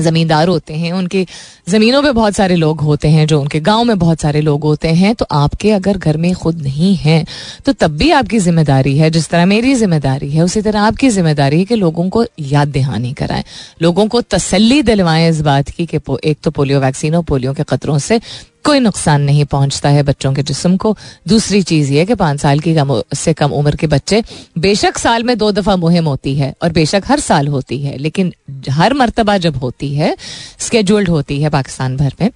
ज़मींदार 0.00 0.48
होते 0.48 0.74
हैं, 0.74 0.92
उनके 0.92 1.26
ज़मीनों 1.68 2.02
पे 2.02 2.10
बहुत 2.12 2.34
सारे 2.34 2.54
लोग 2.56 2.80
होते 2.80 3.08
हैं, 3.08 3.26
जो 3.26 3.40
उनके 3.40 3.60
गाँव 3.60 3.84
में 3.84 3.98
बहुत 3.98 4.20
सारे 4.20 4.40
लोग 4.40 4.64
होते 4.64 4.88
हैं 4.90 5.14
तो 5.14 5.26
आपके 5.32 5.70
अगर 5.72 5.98
घर 5.98 6.16
में 6.16 6.32
खुद 6.34 6.62
नहीं 6.62 6.94
है 6.96 7.24
तो 7.66 7.72
तब 7.74 7.96
भी 7.96 8.10
आपकी 8.12 8.38
ज़िम्मेदारी 8.40 8.96
है, 8.98 9.10
जिस 9.10 9.28
तरह 9.28 9.46
मेरी 9.46 9.74
ज़िम्मेदारी 9.74 10.30
है, 10.30 10.42
उसी 10.42 10.62
तरह 10.62 10.80
आपकी 10.82 11.08
ज़िम्मेदारी 11.10 11.58
है 11.58 11.64
कि 11.64 11.76
लोगों 11.76 12.08
को 12.08 12.24
याद 12.40 12.68
दहानी 12.70 13.12
कराएँ। 13.14 13.44
लोगों 13.82 14.06
को 14.08 14.20
तसल्ली 14.22 14.82
दिलवाएँ 14.84 15.28
इस 15.28 15.40
बात 15.42 15.68
की 15.68 15.86
कि 15.86 16.00
एक 16.24 16.38
तो 16.44 16.50
पोलियो 16.50 16.80
वैक्सीन 16.80 17.14
और 17.14 17.22
पोलियो 17.24 17.52
के 17.54 17.62
खतरों 17.64 17.98
से 18.00 18.20
कोई 18.64 18.80
नुकसान 18.80 19.22
नहीं 19.22 19.44
पहुँचता 19.44 19.88
है 19.88 20.02
बच्चों 20.02 20.32
के 20.34 20.42
जिसम 20.42 20.76
को। 20.76 20.96
दूसरी 21.28 21.62
चीज़ 21.62 21.92
ये 21.92 22.04
कि 22.04 22.14
पाँच 22.14 22.40
साल 22.40 22.60
की 22.60 22.74
कम 22.74 23.00
से 23.14 23.32
कम 23.32 23.52
उम्र 23.52 23.76
के 23.76 23.86
बच्चे 23.86 24.22
बेशक 24.58 24.98
साल 24.98 25.22
में 25.22 25.36
दो 25.38 25.50
दफ़ा 25.52 25.76
मुहिम 25.76 26.04
होती 26.04 26.34
है 26.36 26.54
और 26.62 26.72
बेशक 26.72 27.02
हर 27.06 27.20
साल 27.20 27.48
होती 27.48 27.78
है, 27.78 27.96
लेकिन 27.98 28.32
हर 28.70 28.94
मरतबा 28.94 29.36
जब 29.38 29.56
होती 29.56 29.94
है 29.94 30.16
स्केड्यूल्ड 30.58 31.08
होती 31.08 31.40
है 31.42 31.50
पाकिस्तान 31.50 31.96
भर 31.96 32.14
में। 32.20 32.30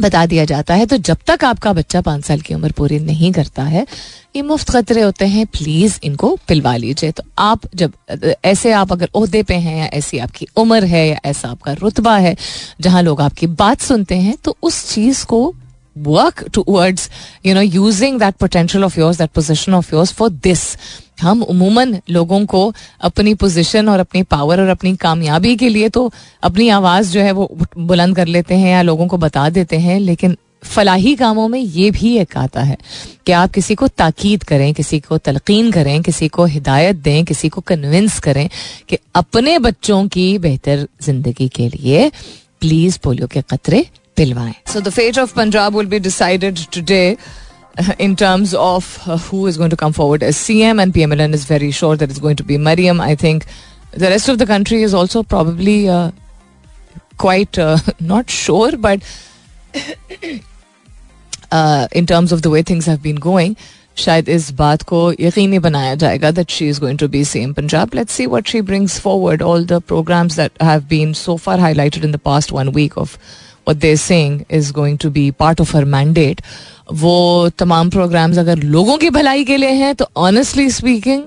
बता 0.00 0.24
दिया 0.26 0.44
जाता 0.44 0.74
है। 0.74 0.86
तो 0.86 0.96
जब 0.96 1.18
तक 1.26 1.44
आपका 1.44 1.72
बच्चा 1.72 2.00
पाँच 2.00 2.24
साल 2.24 2.40
की 2.40 2.54
उम्र 2.54 2.72
पूरी 2.72 2.98
नहीं 2.98 3.32
करता 3.32 3.62
है, 3.62 3.86
ये 4.36 4.42
मुफ़्त 4.42 4.70
खतरे 4.70 5.02
होते 5.02 5.26
हैं 5.26 5.46
प्लीज़ 5.48 5.98
इनको 6.02 6.34
पिलवा 6.48 6.76
लीजिए। 6.76 7.10
तो 7.12 7.22
आप 7.38 7.60
जब, 7.74 7.92
ऐसे 8.44 8.72
आप 8.72 8.92
अगर 8.92 9.08
ओहदे 9.14 9.42
पे 9.42 9.54
हैं 9.54 9.78
या 9.78 9.86
ऐसी 9.92 10.18
आपकी 10.18 10.46
उम्र 10.56 10.84
है 10.84 11.06
या 11.08 11.18
ऐसा 11.24 11.48
आपका 11.48 11.72
रुतबा 11.72 12.16
है, 12.16 12.36
जहाँ 12.80 13.02
लोग 13.02 13.20
आपकी 13.20 13.46
बात 13.46 13.80
सुनते 13.80 14.14
हैं 14.16 14.36
तो 14.44 14.56
उस 14.62 14.88
चीज़ 14.90 15.24
को 15.26 15.54
work 16.06 16.44
towards 16.54 17.10
you 17.46 17.54
know 17.54 17.60
using 17.60 18.18
that 18.20 18.34
potential 18.40 18.84
of 18.84 18.98
yours 19.00 19.18
that 19.18 19.30
position 19.30 19.74
of 19.74 19.94
yours 19.94 20.12
for 20.12 20.30
this 20.30 20.64
हम 21.20 21.42
उमूमन 21.42 21.96
लोगों 22.10 22.44
को 22.46 22.60
अपनी 23.02 23.34
पोजीशन 23.34 23.88
और 23.88 24.00
अपनी 24.00 24.22
पावर 24.22 24.60
और 24.60 24.68
अपनी 24.68 24.94
कामयाबी 24.96 25.54
के 25.56 25.68
लिए 25.68 25.88
तो 25.88 26.10
अपनी 26.42 26.68
आवाज़ 26.68 27.12
जो 27.12 27.20
है 27.20 27.32
वो 27.32 27.48
बुलंद 27.78 28.16
कर 28.16 28.26
लेते 28.26 28.54
हैं 28.54 28.70
या 28.72 28.82
लोगों 28.82 29.06
को 29.06 29.16
बता 29.16 29.48
देते 29.50 29.78
हैं, 29.78 29.98
लेकिन 30.00 30.36
फलाही 30.64 31.14
कामों 31.16 31.48
में 31.48 31.58
ये 31.58 31.90
भी 31.90 32.16
एक 32.18 32.36
आता 32.36 32.62
है 32.62 32.76
कि 33.26 33.32
आप 33.32 33.50
किसी 33.52 33.74
को 33.74 33.88
ताकीद 33.88 34.42
करें, 34.44 34.72
किसी 34.74 35.00
को 35.00 35.18
तलकीन 35.18 35.70
करें, 35.72 36.02
किसी 36.02 36.28
को 36.28 36.44
हिदायत 36.44 36.96
दें, 36.96 37.24
किसी 37.24 37.48
को 37.48 37.60
कन्विंस 37.60 38.18
करें 38.20 38.48
कि 38.88 38.98
अपने 39.14 39.58
बच्चों 39.58 40.06
की 40.08 40.26
बेहतर 40.38 40.86
ज़िंदगी 41.02 41.48
के 41.48 41.68
लिए 41.68 42.10
प्लीज़ 42.60 42.98
पोलियो 42.98 43.26
के 43.26 43.42
कतरे 43.42 43.86
पिलवाएं 44.17 44.53
so 44.73 44.81
the 44.81 44.89
fate 44.89 45.19
of 45.19 45.33
Punjab 45.35 45.75
will 45.77 45.87
be 45.87 45.99
decided 46.09 46.59
today 46.73 47.05
in 47.99 48.15
terms 48.15 48.51
of 48.53 48.87
uh, 49.07 49.17
who 49.17 49.37
is 49.47 49.55
going 49.57 49.69
to 49.69 49.77
come 49.77 49.93
forward 49.93 50.23
as 50.25 50.37
CM 50.39 50.81
and 50.81 50.93
PMLN 50.93 51.33
is 51.33 51.45
very 51.45 51.69
sure 51.71 51.95
that 52.01 52.11
it's 52.11 52.19
going 52.19 52.35
to 52.35 52.43
be 52.43 52.57
Mariam. 52.57 53.01
I 53.01 53.15
think 53.15 53.47
the 53.91 54.09
rest 54.09 54.29
of 54.29 54.37
the 54.37 54.45
country 54.45 54.83
is 54.83 54.93
also 54.93 55.23
probably 55.23 55.89
uh, 55.89 56.11
quite 57.17 57.57
uh, 57.57 57.77
not 57.99 58.29
sure, 58.29 58.77
but 58.77 59.01
in 61.93 62.05
terms 62.05 62.31
of 62.31 62.43
the 62.43 62.49
way 62.49 62.61
things 62.61 62.85
have 62.85 63.01
been 63.01 63.23
going, 63.29 63.57
शायद 63.97 64.29
इस 64.29 64.49
बात 64.51 64.81
को 64.89 64.99
यकीनी 65.19 65.57
बनाया 65.59 65.95
जाएगा 66.03 66.29
that 66.31 66.49
she 66.51 66.67
is 66.69 66.79
going 66.79 66.99
to 66.99 67.07
be 67.07 67.23
same 67.25 67.51
Punjab 67.53 67.91
let's 67.95 68.13
see 68.13 68.25
what 68.25 68.47
she 68.47 68.61
brings 68.69 68.99
forward 68.99 69.41
all 69.41 69.65
the 69.65 69.79
programmes 69.87 70.35
that 70.37 70.63
have 70.63 70.83
been 70.89 71.13
so 71.13 71.35
far 71.43 71.59
highlighted 71.59 72.05
in 72.05 72.11
the 72.11 72.19
past 72.25 72.51
one 72.51 72.69
week 72.75 72.97
of 72.97 73.17
They 73.74 73.96
saying 73.96 74.40
is 74.50 74.72
going 74.72 74.98
to 74.98 75.10
be 75.10 75.30
part 75.30 75.60
of 75.60 75.76
her 75.76 75.84
mandate 75.84 76.40
वो 76.92 77.50
तमाम 77.58 77.90
programmes 77.90 78.38
अगर 78.38 78.58
लोगों 78.58 78.96
की 78.98 79.10
भलाई 79.10 79.44
के 79.44 79.56
लिए 79.56 79.70
हैं 79.70 79.94
तो 79.94 80.08
honestly 80.16 80.70
speaking 80.70 81.22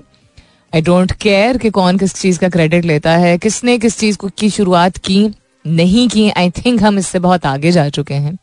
I 0.73 0.81
don't 0.81 1.11
care 1.11 1.57
कि 1.57 1.69
कौन 1.69 1.97
किस 1.97 2.13
चीज़ 2.15 2.39
का 2.39 2.49
क्रेडिट 2.49 2.85
लेता 2.85 3.11
है, 3.11 3.37
किसने 3.37 3.77
किस 3.77 3.97
चीज़ 3.99 4.17
को 4.17 4.29
की 4.29 4.49
शुरुआत 4.49 4.97
की, 4.97 5.29
नहीं 5.65 6.07
की 6.09 6.29
आई 6.29 6.49
थिंक 6.49 6.81
हम 6.83 6.97
इससे 6.99 7.19
बहुत 7.19 7.45
आगे 7.45 7.71
जा 7.71 7.87
चुके 7.89 8.13
हैं। 8.13 8.37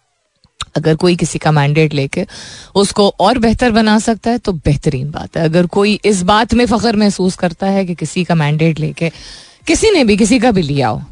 अगर 0.76 0.94
कोई 0.94 1.16
किसी 1.16 1.38
का 1.38 1.50
मैंडेट 1.52 1.94
लेके 1.94 2.26
उसको 2.74 3.08
और 3.20 3.38
बेहतर 3.38 3.70
बना 3.70 3.98
सकता 3.98 4.30
है 4.30 4.38
तो 4.38 4.52
बेहतरीन 4.52 5.10
बात 5.10 5.36
है। 5.36 5.44
अगर 5.44 5.66
कोई 5.66 5.98
इस 6.04 6.22
बात 6.22 6.54
में 6.54 6.64
फख्र 6.66 6.96
महसूस 6.96 7.36
करता 7.36 7.66
है 7.66 7.84
कि 7.86 7.94
किसी 7.94 8.24
का 8.24 8.34
मैंडेट 8.34 8.80
लेके 8.80 9.10
किसी 9.66 9.90
ने 9.90 10.04
भी, 10.04 10.16
किसी 10.16 10.38
का 10.38 10.50
भी 10.50 10.62
लिया 10.62 10.88
हो 10.88 11.02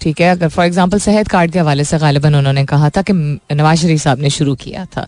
ठीक 0.00 0.20
है, 0.20 0.30
अगर 0.30 0.48
फॉर 0.48 0.64
एग्ज़ाम्पल 0.66 0.98
सेहत 1.00 1.28
कार्ड 1.28 1.52
के 1.52 1.58
हवाले 1.58 1.84
से 1.84 1.98
गालिबा 1.98 2.28
उन्होंने 2.28 2.64
कहा 2.66 2.90
था 2.90 3.02
कि 3.02 3.12
नवाज़ 3.12 3.80
शरीफ 3.80 4.00
साहब 4.00 4.20
ने 4.20 4.30
शुरू 4.30 4.54
किया 4.56 4.84
था। 4.86 5.06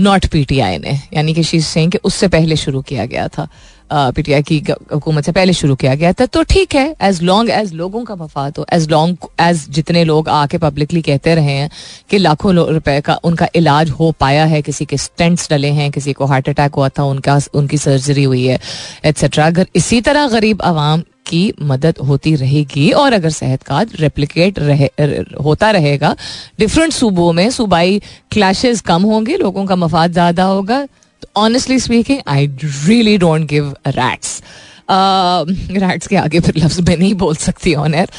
नॉट 0.00 0.26
पीटीआई 0.26 0.78
ने, 0.78 1.00
यानी 1.14 1.32
कि 1.34 1.42
शीज 1.42 1.64
सिंह 1.66 1.90
के 1.90 1.98
उससे 2.04 2.28
पहले 2.28 2.56
शुरू 2.56 2.82
किया 2.82 3.04
गया 3.06 3.26
था। 3.28 3.48
पीटीआई 3.90 4.42
की 4.42 4.58
हुकूमत 4.92 5.24
से 5.24 5.32
पहले 5.32 5.52
शुरू 5.52 5.74
किया 5.74 5.94
गया 5.94 6.12
था। 6.12 6.26
तो 6.26 6.42
ठीक 6.44 6.74
है 6.74 6.94
एज 7.02 7.22
लॉन्ग 7.22 7.50
एज 7.50 7.72
लोगों 7.74 8.04
का 8.04 8.14
मफाद 8.16 8.58
हो 8.58 8.66
एज 8.72 8.88
लॉन्ग 8.90 9.26
एज 9.40 9.66
जितने 9.70 10.04
लोग 10.04 10.28
आके 10.28 10.58
पब्लिकली 10.58 11.02
कहते 11.02 11.34
रहे 11.34 11.52
हैं 11.52 11.70
कि 12.10 12.18
लाखों 12.18 12.54
रुपए 12.54 13.00
का 13.00 13.14
उनका 13.24 13.48
इलाज 13.56 13.90
हो 13.90 14.10
पाया 14.20 14.44
है, 14.44 14.62
किसी 14.62 14.84
के 14.84 14.96
स्टेंट्स 14.98 15.50
डले 15.50 15.70
हैं, 15.70 15.90
किसी 15.90 16.12
को 16.12 16.26
हार्ट 16.26 16.48
अटैक 16.48 16.74
हुआ 16.74 16.88
था, 16.88 17.04
उनका, 17.04 17.38
उनकी 17.54 17.78
सर्जरी 17.78 18.24
हुई 18.24 18.44
है 18.46 18.58
एट्सेट्रा 19.04 19.46
अगर 19.46 19.66
इसी 19.74 20.00
तरह 20.00 20.28
गरीब 20.28 20.62
आवाम 20.62 21.02
की 21.28 21.52
मदद 21.64 21.98
होती 22.08 22.34
रहेगी 22.36 22.90
और 22.92 23.12
अगर 23.12 23.30
सेहत 23.32 23.62
कार्ड 23.62 23.90
रेप्लिकेट 24.00 24.58
रहे 24.60 24.88
होता 25.44 25.70
रहेगा। 25.70 26.14
डिफरेंट 26.58 26.92
सूबों 26.92 27.32
में 27.32 27.48
सूबाई 27.50 28.00
क्लैशेस 28.32 28.80
कम 28.82 29.02
होंगे, 29.04 29.36
लोगों 29.36 29.64
का 29.66 29.76
मफाद 29.76 30.12
ज़्यादा 30.12 30.44
होगा। 30.44 30.84
तो 31.22 31.28
honestly 31.36 31.78
speaking 31.80 32.20
I 32.28 32.46
really 32.64 33.16
don't 33.18 33.48
give 33.48 33.74
rats 33.88 34.42
rats 34.90 36.06
के 36.06 36.16
आगे 36.16 36.40
फिर 36.40 36.56
लफ्ज 36.56 36.80
में 36.80 36.96
नहीं 36.96 37.14
बोल 37.16 37.34
सकती 37.36 37.74
ऑनर 37.76 38.10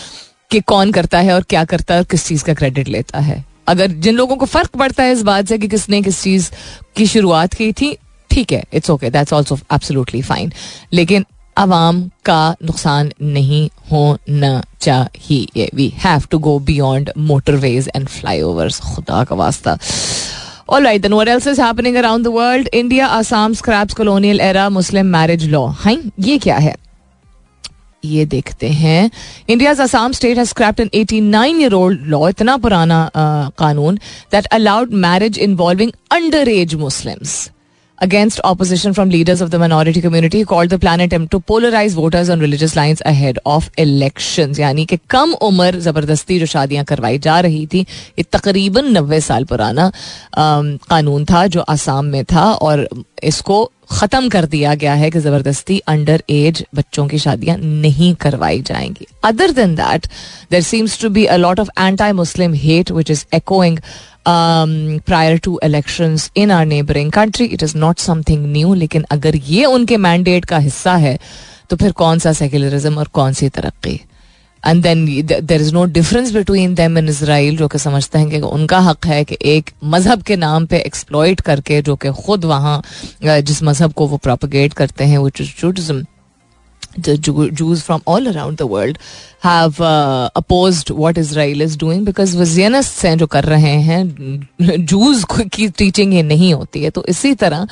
कि 0.52 0.60
कौन 0.64 0.92
करता 0.92 1.20
है 1.20 1.34
और 1.34 1.44
क्या 1.50 1.64
करता 1.66 1.94
है 1.94 2.00
और 2.00 2.06
किस 2.08 2.26
चीज़ 2.28 2.44
का 2.44 2.54
क्रेडिट 2.54 2.88
लेता 2.88 3.20
है। 3.20 3.44
अगर 3.68 3.88
जिन 3.88 4.16
लोगों 4.16 4.36
को 4.36 4.46
फ़र्क 4.48 4.76
पड़ता 4.78 5.04
है 5.04 5.12
इस 5.14 5.22
बात 5.24 5.48
से 5.48 5.58
कि 5.58 5.68
किसने 5.68 6.02
किस 6.02 6.22
चीज़ 6.24 6.50
की 6.96 7.06
शुरुआत 7.08 7.54
की 7.54 7.72
थी, 7.74 7.96
ठीक 8.32 8.52
है 8.54 8.64
it's 8.74 8.90
okay 8.90 9.10
that's 9.10 9.34
also 9.34 9.58
absolutely 9.74 10.22
fine 10.22 10.52
लेकिन 10.94 11.26
आवाम 11.60 12.02
का 12.26 12.56
नुकसान 12.64 13.12
नहीं 13.22 13.70
होना 13.92 14.52
चाहिए। 14.82 15.70
We 15.76 15.88
have 16.04 16.28
to 16.32 16.40
go 16.40 16.58
beyond 16.72 17.12
motorways 17.18 17.90
and 17.96 18.08
flyovers 18.42 18.80
खुदा 18.82 19.24
का 19.24 19.36
वास्ता। 19.36 19.78
All 20.68 20.84
right, 20.86 21.02
then 21.04 21.14
what 21.18 21.30
else 21.30 21.46
is 21.52 21.60
happening 21.62 21.96
around 22.00 22.26
the 22.26 22.32
world? 22.34 22.68
India, 22.80 23.06
Assam 23.14 23.56
scraps 23.62 23.96
colonial 24.00 24.42
era 24.48 24.70
Muslim 24.76 25.10
marriage 25.16 25.48
law. 25.54 25.68
हाई 25.80 25.98
ये 26.20 26.38
क्या 26.40 26.58
है? 26.58 26.76
ये 28.06 28.26
देखते 28.26 28.68
हैं। 28.70 29.10
India's 29.50 29.80
Assam 29.82 30.12
state 30.12 30.38
has 30.38 30.50
scrapped 30.50 30.80
an 30.80 30.90
89 30.96 31.60
year 31.62 31.74
old 31.74 32.06
law 32.08 32.28
इतना 32.30 32.56
पुराना 32.58 33.00
कानून 33.60 33.96
that 34.32 34.46
allowed 34.58 34.94
marriage 35.06 35.38
involving 35.40 35.92
under 36.12 36.50
age 36.50 36.76
Muslims 36.76 37.34
against 38.02 38.40
opposition 38.44 38.94
from 38.94 39.10
leaders 39.10 39.42
of 39.42 39.52
the 39.52 39.60
minority 39.60 40.02
community 40.02 40.44
called 40.46 40.70
the 40.70 40.80
plan 40.80 41.00
attempt 41.00 41.32
to 41.32 41.40
polarize 41.42 41.96
voters 41.96 42.30
on 42.30 42.40
religious 42.40 42.76
lines 42.76 43.02
ahead 43.06 43.40
of 43.46 43.70
elections. 43.78 44.60
यानी 44.60 44.86
कि 44.86 45.00
कम 45.10 45.34
उम्र 45.42 45.80
ज़बरदस्ती 45.80 46.40
जो 46.40 46.46
शादियाँ 46.46 46.86
करवाई 46.86 47.18
जा 47.20 47.40
रही 47.40 47.66
थी 47.74 47.82
ये 48.20 48.24
तकरीबन 48.38 48.98
नब्बे 48.98 49.20
साल 49.22 49.44
पुराना 49.52 49.92
कानून 50.38 51.26
था 51.26 51.46
जो 51.48 51.62
आसाम 51.70 52.06
में 52.06 52.24
था 52.26 52.52
और 52.54 52.88
इसको 53.24 53.70
ख़त्म 53.92 54.30
कर 54.30 54.46
दिया 54.46 54.74
गया 54.82 54.94
है 54.94 55.10
कि 55.12 55.20
ज़बरदस्ती 55.20 55.78
अंडर 55.90 56.24
एज 56.30 56.64
बच्चों 56.76 57.08
की 57.08 57.20
शादियाँ 57.20 57.58
नहीं 57.58 58.14
करवाई 58.22 58.62
जाएँगी 58.62 59.08
other 59.26 59.52
than 59.52 59.74
that 59.76 60.06
there 60.52 60.62
seems 60.62 61.00
to 61.02 61.10
be 61.10 61.26
a 61.26 61.36
lot 61.38 61.60
of 61.60 61.70
anti 61.80 62.12
Muslim 62.14 62.54
hate 62.64 62.92
which 62.92 63.12
is 63.12 63.26
echoing 63.36 63.80
prior 65.06 65.38
to 65.38 65.60
election 65.64 66.18
in 66.38 66.52
our 66.52 66.66
neighbouring 66.66 67.12
country 67.12 67.46
it 67.46 67.64
is 67.64 67.78
not 67.78 68.00
something 68.00 68.46
new 68.52 68.74
लेकिन 68.74 69.06
अगर 69.12 69.36
ये 69.36 69.66
उनके 69.66 69.98
मैंडेट 69.98 70.46
का 70.46 70.58
हिस्सा 70.58 70.96
है 70.98 71.18
तो 71.70 71.76
फिर 71.76 71.92
कौन 71.92 72.20
सा 72.20 72.34
सेक्युलरिज्म 72.34 72.98
और 72.98 73.08
कौन 73.14 73.34
सी 73.34 73.50
तरक्की? 73.50 74.00
And 74.64 74.82
then 74.84 75.06
there 75.24 75.62
is 75.62 75.74
no 75.74 75.84
difference 75.86 76.32
between 76.34 76.74
them 76.76 76.98
and 76.98 77.10
Israel 77.10 77.58
जो 77.58 77.68
कि 77.68 77.80
समझते 77.80 78.20
हैं 78.20 78.30
कि 78.30 78.40
उनका 78.40 78.80
हक 78.80 79.06
है 79.06 79.24
कि 79.24 79.38
एक 79.46 79.70
मज़हब 79.84 80.22
के 80.22 80.36
नाम 80.36 80.66
पे 80.66 80.78
एक्सप्लॉइट 80.80 81.42
करके, 81.42 81.82
जो 81.82 81.96
कि 81.96 82.12
खुद 82.22 82.46
वहाँ 82.46 82.82
जिस 83.24 83.64
मज़हब 83.64 83.94
को 83.94 84.08
वो 84.08 84.18
प्रोपोगेट 84.18 84.74
करते 84.74 85.04
हैं 85.04 85.20
is 85.28 85.54
Judaism 85.60 86.04
the 86.98 87.18
Jews 87.18 87.84
from 87.84 88.02
all 88.06 88.28
around 88.28 88.58
the 88.58 88.68
world 88.68 88.98
have 89.40 89.80
uh, 89.80 90.30
opposed 90.36 90.90
what 90.90 91.18
Israel 91.18 91.62
is 91.62 91.78
doing 91.78 92.06
because 92.06 92.36
वो 92.36 93.04
हैं 93.04 93.18
जो 93.18 93.28
कर 93.28 93.44
रहे 93.44 93.76
हैं 93.82 94.06
जूस 94.62 95.26
की 95.34 95.68
टीचिंग 95.70 96.14
ये 96.14 96.24
नहीं 96.24 96.54
होती 96.54 96.84
है। 96.84 96.90
तो 96.90 97.06
इसी 97.06 97.36
तरह 97.36 97.68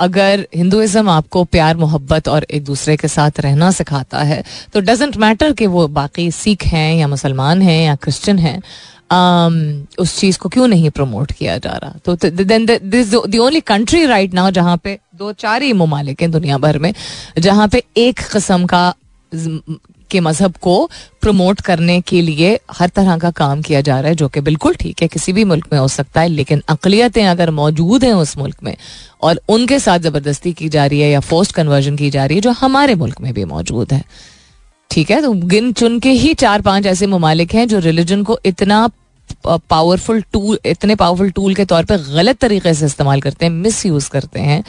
अगर 0.00 0.46
हिंदुज़म 0.54 1.08
आपको 1.08 1.44
प्यार 1.44 1.76
मोहब्बत 1.76 2.28
और 2.28 2.46
एक 2.50 2.64
दूसरे 2.64 2.96
के 2.96 3.08
साथ 3.08 3.30
रहना 3.40 3.70
सिखाता 3.70 4.18
है 4.18 4.44
तो 4.72 4.80
डजेंट 4.80 5.16
मैटर 5.16 5.52
कि 5.52 5.66
वो 5.66 5.88
बाकी 5.88 6.30
सिख 6.30 6.64
हैं 6.64 6.96
या 6.96 7.08
मुसलमान 7.08 7.62
हैं 7.62 7.86
या 7.86 7.94
क्रिश्चियन 7.94 8.38
हैं 8.38 8.62
उस 9.10 10.18
चीज़ 10.18 10.38
को 10.38 10.48
क्यों 10.48 10.66
नहीं 10.68 10.90
प्रमोट 10.90 11.32
किया 11.32 11.56
जा 11.58 11.72
रहा? 11.74 11.94
तो 12.04 12.14
then 12.30 12.66
this 12.66 13.10
the 13.10 13.38
only 13.38 13.60
country 13.62 14.04
right 14.06 14.34
now 14.34 14.50
जहाँ 14.50 14.76
पे 14.76 14.98
दो 15.14 15.32
चार 15.34 15.62
ही 15.62 15.72
ममालिक 15.72 16.22
हैं 16.22 16.30
दुनिया 16.30 16.58
भर 16.58 16.78
में, 16.78 16.92
जहाँ 17.38 17.68
पे 17.68 17.82
एक 17.96 18.20
किस्म 18.32 18.66
का 18.66 18.94
के 20.10 20.20
मज़हब 20.20 20.54
को 20.56 20.74
प्रमोट 21.22 21.60
करने 21.60 22.00
के 22.00 22.20
लिए 22.22 22.58
हर 22.72 22.88
तरह 22.88 23.18
का 23.18 23.30
काम 23.30 23.62
किया 23.62 23.80
जा 23.80 23.98
रहा 24.00 24.08
है, 24.08 24.14
जो 24.14 24.28
कि 24.28 24.40
बिल्कुल 24.40 24.74
ठीक 24.74 25.02
है, 25.02 25.08
किसी 25.08 25.32
भी 25.32 25.44
मुल्क 25.44 25.66
में 25.72 25.78
हो 25.78 25.88
सकता 25.88 26.20
है, 26.20 26.28
लेकिन 26.28 26.62
अकलियतें 26.68 27.26
अगर 27.26 27.50
मौजूद 27.50 28.04
हैं 28.04 28.12
उस 28.12 28.36
मुल्क 28.38 28.62
में, 28.62 28.76
और 29.22 29.40
उनके 29.48 29.78
साथ 29.78 29.98
ज़बरदस्ती 29.98 30.52
की 30.52 30.68
जा 30.68 30.86
रही 30.86 31.00
है 31.00 31.10
या 31.10 31.20
फोस्ट 31.20 31.52
कन्वर्जन 31.52 31.96
की 31.96 32.10
जा 32.10 32.24
रही 32.24 32.36
है, 32.36 32.40
जो 32.40 32.50
हमारे 32.50 32.94
मुल्क 32.94 33.20
में 33.20 33.32
भी 33.34 33.44
मौजूद 33.44 33.92
है। 33.92 34.02
ठीक 34.90 35.10
है? 35.10 35.20
तो 35.22 35.32
गिन 35.32 35.72
चुन 35.72 35.98
के 36.00 36.10
ही 36.12 36.32
चार 36.34 36.60
पाँच 36.62 36.86
ऐसे 36.86 37.06
ममालिक 37.06 37.54
हैं 37.54 37.66
जो 37.68 37.78
रिलीजन 37.80 38.22
को 38.22 38.38
इतना 38.46 38.88
पावरफुल 39.46 40.20
टूल 40.32 40.58
इतने 40.66 40.94
पावरफुल 40.94 41.30
टूल 41.30 41.54
के 41.54 41.64
तौर 41.64 41.84
पे 41.84 41.96
गलत 42.14 42.38
तरीके 42.40 42.74
से 42.74 42.86
इस्तेमाल 42.86 43.20
करते 43.20 43.46
हैं 43.46 43.52
मिस 43.52 43.84
यूज़ 43.86 44.08
करते 44.10 44.40
हैं, 44.40 44.62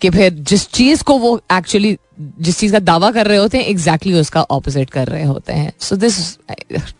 कि 0.00 0.10
फिर 0.10 0.32
जिस 0.32 0.66
चीज़ 0.70 1.02
को 1.04 1.18
वो 1.18 1.36
एक्चुअली 1.52 1.96
जिस 2.20 2.58
चीज़ 2.58 2.72
का 2.72 2.78
दावा 2.78 3.10
कर 3.10 3.26
रहे 3.26 3.38
होते 3.38 3.58
हैं 3.58 3.64
एग्जैक्टली 3.66 4.12
exactly 4.12 4.20
उसका 4.20 4.42
ऑपोजिट 4.56 4.90
कर 4.90 5.08
रहे 5.08 5.24
होते 5.24 5.52
हैं। 5.52 5.72
So 5.80 5.96
this 5.96 6.18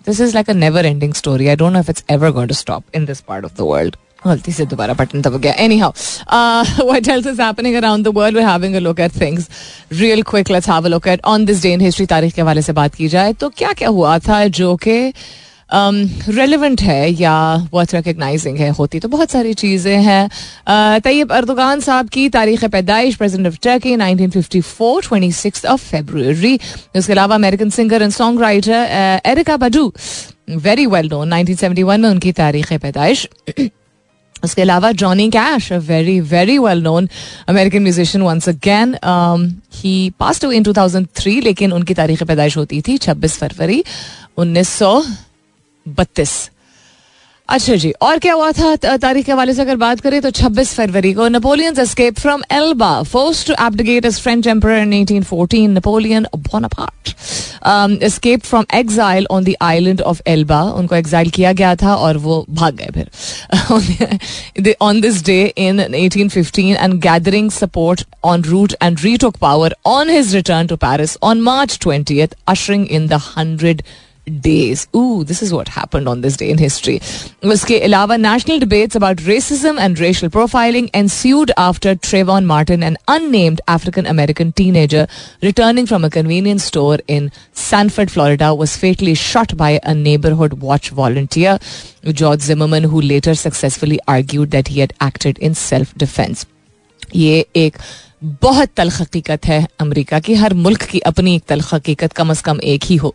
this 0.07 0.21
is 0.21 0.35
like 0.35 0.51
a 0.51 0.53
never 0.53 0.87
ending 0.87 1.15
story 1.15 1.49
I 1.49 1.57
don't 1.57 1.73
know 1.73 1.81
if 1.81 1.91
it's 1.91 2.05
ever 2.11 2.31
going 2.31 2.49
to 2.49 2.55
stop 2.55 2.85
in 2.95 3.05
this 3.05 3.21
part 3.21 3.45
of 3.45 3.53
the 3.53 3.61
world 3.61 3.97
गलती 4.27 4.53
से 4.53 4.67
दोबारा 4.67 4.95
बटन 4.95 5.23
दब 5.23 5.39
गया 5.41 5.53
anyhow 5.79 5.93
what 6.85 7.09
else 7.09 7.27
is 7.27 7.43
happening 7.43 7.77
around 7.77 8.05
the 8.05 8.09
world 8.09 8.39
we 8.39 8.45
having 8.45 8.75
a 8.75 8.79
look 8.79 9.01
at 9.01 9.21
things 9.21 9.49
real 9.93 10.23
quick 10.23 10.51
let's 10.51 10.69
have 10.69 10.85
a 10.85 10.89
look 10.89 11.09
at 11.09 11.25
on 11.25 11.45
this 11.45 11.63
day 11.63 11.73
in 11.73 11.81
history 11.81 12.07
तारीख 12.07 12.35
के 12.35 12.43
हवाले 12.43 12.63
से 12.63 12.73
बात 12.73 12.95
की 12.95 13.09
जाए 13.09 13.33
तो 13.33 13.49
क्या 13.49 13.73
क्या 13.73 13.89
हुआ 13.89 14.19
था 14.19 14.47
जो 14.47 14.77
कि 14.77 15.13
रेलिवेंट 15.73 16.81
um, 16.81 16.87
है 16.87 17.11
या 17.11 17.69
वर्थ 17.73 17.95
रिकग्नाइजिंग 17.95 18.59
है? 18.59 18.69
होती 18.71 19.01
तो 19.01 19.09
बहुत 19.09 19.31
सारी 19.31 19.55
चीज़ें 19.55 20.03
हैं। 20.03 20.29
Uh, 20.29 21.03
तैयब 21.05 21.33
अर्दुगान 21.33 21.81
साहब 21.81 22.09
की 22.09 22.29
तारीख 22.29 22.65
पैदाइश 22.65 23.17
president 23.17 23.47
of 23.47 23.57
Turkey 23.63 23.97
1954 23.97 25.03
26 25.03 25.67
of 25.67 25.81
February 25.81 26.61
इसके 26.97 27.13
अलावा 27.13 27.35
American 27.35 27.71
singer 27.71 28.03
and 28.03 28.13
song 28.13 28.41
writer 28.41 29.21
Erykah 29.27 29.57
Badu 29.57 29.93
very 30.51 30.87
well 30.87 31.09
known 31.09 31.45
1971 31.45 31.99
में 31.99 32.09
उनकी 32.09 32.33
तारीख 32.33 32.73
पैदाइश। 32.73 33.29
उसके 34.45 34.63
अलावा 34.63 34.93
Johnny 34.93 35.29
Cash 35.31 35.73
a 35.73 35.79
very 35.79 36.21
very 36.21 36.59
well 36.59 36.83
known 36.83 37.09
American 37.49 37.83
musician 37.83 38.25
once 38.25 38.49
again 38.49 38.97
he 39.75 40.11
pass 40.19 40.41
to 40.41 40.51
in 40.53 40.65
2003 40.65 41.43
लेकिन 41.43 41.73
उनकी 41.73 41.95
तारीख 41.95 42.23
पैदाइश 42.23 42.57
होती 42.57 42.81
थी 42.81 42.99
26 42.99 43.39
फरवरी 43.39 43.85
उन्नीस 44.37 44.69
सौ 44.69 45.03
बत्तीस। 45.87 46.51
अच्छा 47.49 47.75
जी, 47.77 47.91
और 48.03 48.19
क्या 48.19 48.33
हुआ 48.35 48.51
था? 48.53 48.75
तारीख 48.97 49.25
के 49.27 49.33
हवाले 49.33 49.55
से 49.55 49.63
अगर 49.63 49.77
बात 49.77 50.01
करें 50.01 50.21
तो 50.23 50.31
26 50.31 50.73
फरवरी 50.75 51.13
को 51.15 51.27
Napoleon 51.29 51.79
escape 51.81 52.19
from 52.19 52.43
Elba 52.53 53.03
force 53.03 53.45
to 53.47 53.55
as 53.55 54.21
French 54.21 54.47
emperor 54.47 54.71
in 54.77 54.93
1814 55.05 55.67
Napoleon 55.69 56.27
Bonaparte 56.37 58.03
escape 58.05 58.45
from 58.45 58.65
exile 58.75 59.27
on 59.31 59.45
the 59.45 59.55
island 59.63 60.01
of 60.01 60.21
Elba 60.27 60.63
उनको 60.63 60.95
एग्जाइल 60.97 61.31
किया 61.31 61.53
गया 61.61 61.75
था 61.83 61.95
और 61.95 62.17
वो 62.27 62.45
भाग 62.51 62.77
गए 62.77 62.91
फिर। 62.95 64.75
On 64.81 65.01
this 65.01 65.25
day 65.27 65.43
in 65.59 65.83
1815 65.83 66.77
and 66.77 66.95
gathering 67.03 67.51
support 67.51 68.05
on 68.25 68.45
route 68.45 68.75
and 68.83 68.99
retook 69.03 69.37
power 69.37 69.77
on 69.87 70.11
his 70.11 70.35
return 70.35 70.67
to 70.67 70.77
Paris 70.87 71.17
on 71.23 71.41
March 71.51 71.79
twenty 71.83 72.21
ushering 72.21 72.87
in 72.91 73.07
the 73.07 73.21
hundred 73.37 73.83
days. 74.30 74.88
Ooh, 74.96 75.24
this 75.24 75.42
is 75.42 75.52
what 75.52 75.68
happened 75.68 76.08
on 76.08 76.22
this 76.22 76.38
day 76.38 76.50
in 76.52 76.58
history. 76.58 77.00
उसके 77.44 77.80
अलावा 77.80 78.18
national 78.18 78.60
debates 78.60 78.96
about 78.96 79.18
racism 79.18 79.80
and 79.80 80.00
racial 80.00 80.30
profiling 80.30 80.90
ensued 80.94 81.52
after 81.58 81.96
Trayvon 81.96 82.46
Martin, 82.46 82.84
an 82.84 82.98
unnamed 83.08 83.62
African 83.68 84.06
American 84.06 84.52
teenager 84.52 85.08
returning 85.42 85.88
from 85.88 86.06
a 86.06 86.10
convenience 86.10 86.64
store 86.64 87.00
in 87.08 87.32
Sanford, 87.54 88.12
Florida, 88.12 88.54
was 88.54 88.78
fatally 88.78 89.16
shot 89.16 89.56
by 89.58 89.80
a 89.84 89.96
neighborhood 89.96 90.54
watch 90.54 90.90
volunteer, 90.90 91.58
George 92.06 92.42
Zimmerman, 92.42 92.84
who 92.84 93.02
later 93.02 93.34
successfully 93.34 94.00
argued 94.08 94.52
that 94.52 94.68
he 94.68 94.80
had 94.80 94.94
acted 95.00 95.40
in 95.40 95.56
self-defense. 95.56 96.46
ये 97.16 97.46
एक 97.56 97.78
बहुत 98.25 98.69
तलख 98.77 99.01
हकीकत 99.01 99.47
है 99.47 99.67
America 99.81 100.19
की। 100.19 100.35
हर 100.35 100.55
मुल्क 100.57 100.83
की 100.83 100.99
अपनी 101.01 101.35
एक 101.37 101.43
तलख 101.49 101.73
हकीकत 101.75 102.13
कम 102.13 102.31
अज़ 102.31 102.43
कम 102.43 102.61
एक 102.65 102.85
ही 102.85 102.97
हो 102.97 103.15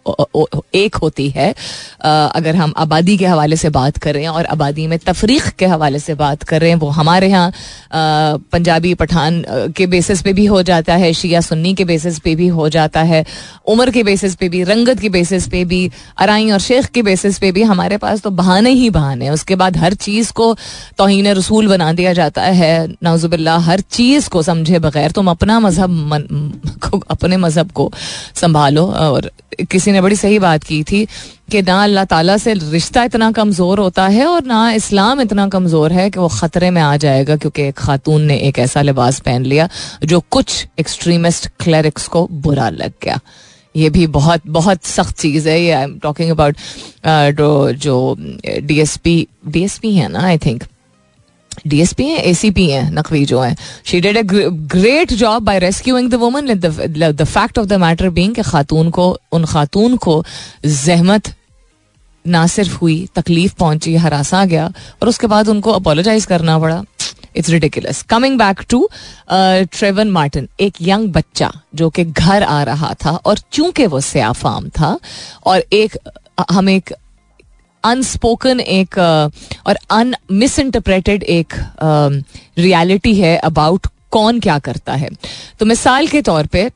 एक 0.75 0.95
होती 0.95 1.29
है। 1.29 1.53
अगर 2.01 2.55
हम 2.55 2.73
आबादी 2.77 3.17
के 3.17 3.25
हवाले 3.25 3.55
से 3.55 3.69
बात 3.69 3.97
करें 3.97 4.27
और 4.27 4.45
आबादी 4.45 4.85
में 4.87 4.97
तफरीक 4.99 5.43
के 5.59 5.65
हवाले 5.65 5.99
से 5.99 6.13
बात 6.15 6.43
करें, 6.43 6.75
वो 6.75 6.89
हमारे 6.89 7.27
यहाँ 7.27 7.51
पंजाबी 8.51 8.93
पठान 8.93 9.43
के 9.77 9.87
बेसिस 9.87 10.21
पे 10.21 10.33
भी 10.33 10.45
हो 10.45 10.61
जाता 10.63 10.95
है, 10.95 11.11
शिया 11.13 11.41
सुन्नी 11.41 11.73
के 11.73 11.85
बेसिस 11.85 12.19
पे 12.19 12.35
भी 12.35 12.47
हो 12.49 12.69
जाता 12.69 13.01
है, 13.03 13.25
उम्र 13.67 13.91
के 13.91 14.03
बेसिस 14.03 14.35
पे 14.35 14.49
भी, 14.49 14.63
रंगत 14.63 14.99
के 14.99 15.09
बेसिस 15.09 15.47
पे 15.47 15.63
भी, 15.65 15.81
अराई 16.17 16.49
और 16.51 16.59
शेख 16.59 16.85
के 16.87 17.01
बेसिस 17.01 17.39
पे 17.39 17.51
भी 17.51 17.63
हमारे 17.63 17.97
पास 17.97 18.21
तो 18.21 18.29
बहाने 18.31 18.71
ही 18.71 18.89
बहाने 18.89 19.25
हैं। 19.25 19.31
उसके 19.31 19.55
बाद 19.55 19.77
हर 19.77 19.93
चीज़ 19.95 20.31
को 20.33 20.53
तोहन 20.97 21.27
रसूल 21.33 21.67
बना 21.67 21.91
दिया 21.93 22.13
जाता 22.13 22.43
है। 22.43 22.87
नवजुबिल्ला 23.03 23.57
हर 23.59 23.79
चीज़ 23.81 24.29
को 24.29 24.41
समझे 24.43 24.79
बगैर 24.79 24.97
खैर 24.99 25.11
तुम 25.11 25.29
अपना 25.29 25.59
मज़हब 25.59 25.91
को, 26.83 26.97
अपने 26.99 27.37
मज़हब 27.39 27.71
को 27.71 27.91
संभालो। 28.35 28.85
और 28.85 29.31
किसी 29.71 29.91
ने 29.91 30.01
बड़ी 30.01 30.15
सही 30.15 30.39
बात 30.39 30.63
की 30.63 30.83
थी 30.83 31.05
कि 31.51 31.61
ना 31.61 31.81
अल्लाह 31.83 32.05
ताला 32.05 32.37
से 32.37 32.53
रिश्ता 32.53 33.03
इतना 33.03 33.31
कमज़ोर 33.31 33.79
होता 33.79 34.07
है 34.07 34.25
और 34.27 34.43
ना 34.45 34.59
इस्लाम 34.71 35.21
इतना 35.21 35.47
कमज़ोर 35.49 35.93
है 35.93 36.09
कि 36.09 36.19
वो 36.19 36.27
ख़तरे 36.29 36.69
में 36.69 36.81
आ 36.81 36.95
जाएगा, 36.97 37.35
क्योंकि 37.35 37.63
एक 37.63 37.77
खातून 37.77 38.21
ने 38.21 38.37
एक 38.47 38.59
ऐसा 38.59 38.81
लिबास 38.81 39.19
पहन 39.19 39.45
लिया 39.45 39.67
जो 40.03 40.19
कुछ 40.31 40.65
एक्सट्रीमिस्ट 40.79 41.47
क्लरिक्स 41.59 42.07
को 42.07 42.27
बुरा 42.31 42.69
लग 42.71 42.93
गया। 43.03 43.19
ये 43.75 43.89
भी 43.89 44.05
बहुत 44.09 44.41
बहुत 44.47 44.83
सख्त 44.85 45.17
चीज़ 45.17 45.49
है। 45.49 45.61
ये 45.61 45.71
आई 45.71 45.83
एम 45.83 45.97
टॉकिंग 46.03 46.31
अबाउट 46.31 46.55
जो 47.77 48.15
D 48.61 48.79
S 48.81 48.97
P 48.97 49.15
D 49.47 49.63
S 49.63 49.77
P 49.77 49.95
है 49.95 50.07
ना 50.11 50.25
आई 50.27 50.37
थिंक 50.45 50.63
डीएसपी 51.67 52.05
हैं 52.05 52.21
एसीपी 52.23 52.69
हैं, 52.69 52.89
नकवी 52.91 53.23
जो 53.25 53.39
हैं। 53.41 53.55
She 53.85 53.99
did 54.01 54.17
a 54.17 54.21
great 54.21 55.13
job 55.13 55.43
by 55.43 55.59
rescuing 55.59 56.09
the 56.09 56.15
woman 56.15 56.53
the 56.53 57.23
fact 57.23 57.59
of 57.59 57.67
the 57.67 57.73
matter 57.79 58.09
being 58.09 58.35
कि 58.35 58.41
खातून 58.43 58.89
को, 58.89 59.17
उन 59.31 59.45
खातून 59.45 59.97
को 59.97 60.23
जहमत 60.65 61.33
ना 62.25 62.45
सिर्फ़ 62.47 62.75
हुई, 62.75 63.07
तकलीफ़ 63.15 63.53
पहुँची, 63.59 63.95
हरासा 63.95 64.45
गया 64.45 64.71
और 65.01 65.09
उसके 65.09 65.27
बाद 65.27 65.49
उनको 65.49 65.71
अपोलोजाइज 65.71 66.25
करना 66.25 66.59
पड़ा। 66.59 66.83
It's 67.35 67.49
ridiculous 67.49 68.01
coming 68.09 68.37
back 68.37 68.61
to 68.69 68.87
Trayvon 69.29 70.09
Martin 70.11 70.47
एक 70.59 70.73
यंग 70.81 71.11
बच्चा 71.13 71.51
जो 71.75 71.89
कि 71.89 72.03
घर 72.05 72.43
आ 72.43 72.61
रहा 72.63 72.93
था 73.05 73.11
और 73.11 73.39
चूँकि 73.51 73.85
वो 73.85 73.99
सयाफाम 74.01 74.69
था 74.69 74.97
और 75.45 75.63
एक, 75.73 75.97
हम 76.51 76.69
एक 76.69 76.93
अनस्पोकन 77.83 78.59
एक 78.59 78.97
और 79.67 79.77
अन 79.91 80.15
मिस 80.31 80.59
इंटरप्रेटेड 80.59 81.23
एक 81.23 81.53
रियलिटी 82.57 83.15
है 83.15 83.35
अबाउट 83.37 83.87
कौन 84.11 84.39
क्या 84.39 84.57
करता 84.59 84.93
है। 84.93 85.09
तो 85.59 85.65
मिसाल 85.65 86.07
के 86.07 86.21
तौर 86.21 86.45
पे 86.45 86.69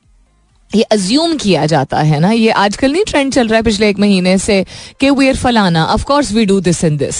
ये 0.75 0.81
अज्यूम 0.83 1.35
किया 1.37 1.65
जाता 1.65 1.99
है 1.99 2.19
ना? 2.19 2.31
ये 2.31 2.49
आजकल 2.51 2.91
नहीं 2.91 3.03
ट्रेंड 3.07 3.33
चल 3.33 3.47
रहा 3.47 3.57
है 3.57 3.63
पिछले 3.63 3.89
एक 3.89 3.99
महीने 3.99 4.37
से 4.37 4.65
कि 4.99 5.09
वीर 5.09 5.35
फलाना 5.35 5.85
of 5.85 6.03
course 6.03 6.31
we 6.31 6.45
do 6.45 6.59
this 6.59 6.83
in 6.83 6.97
this 6.97 7.15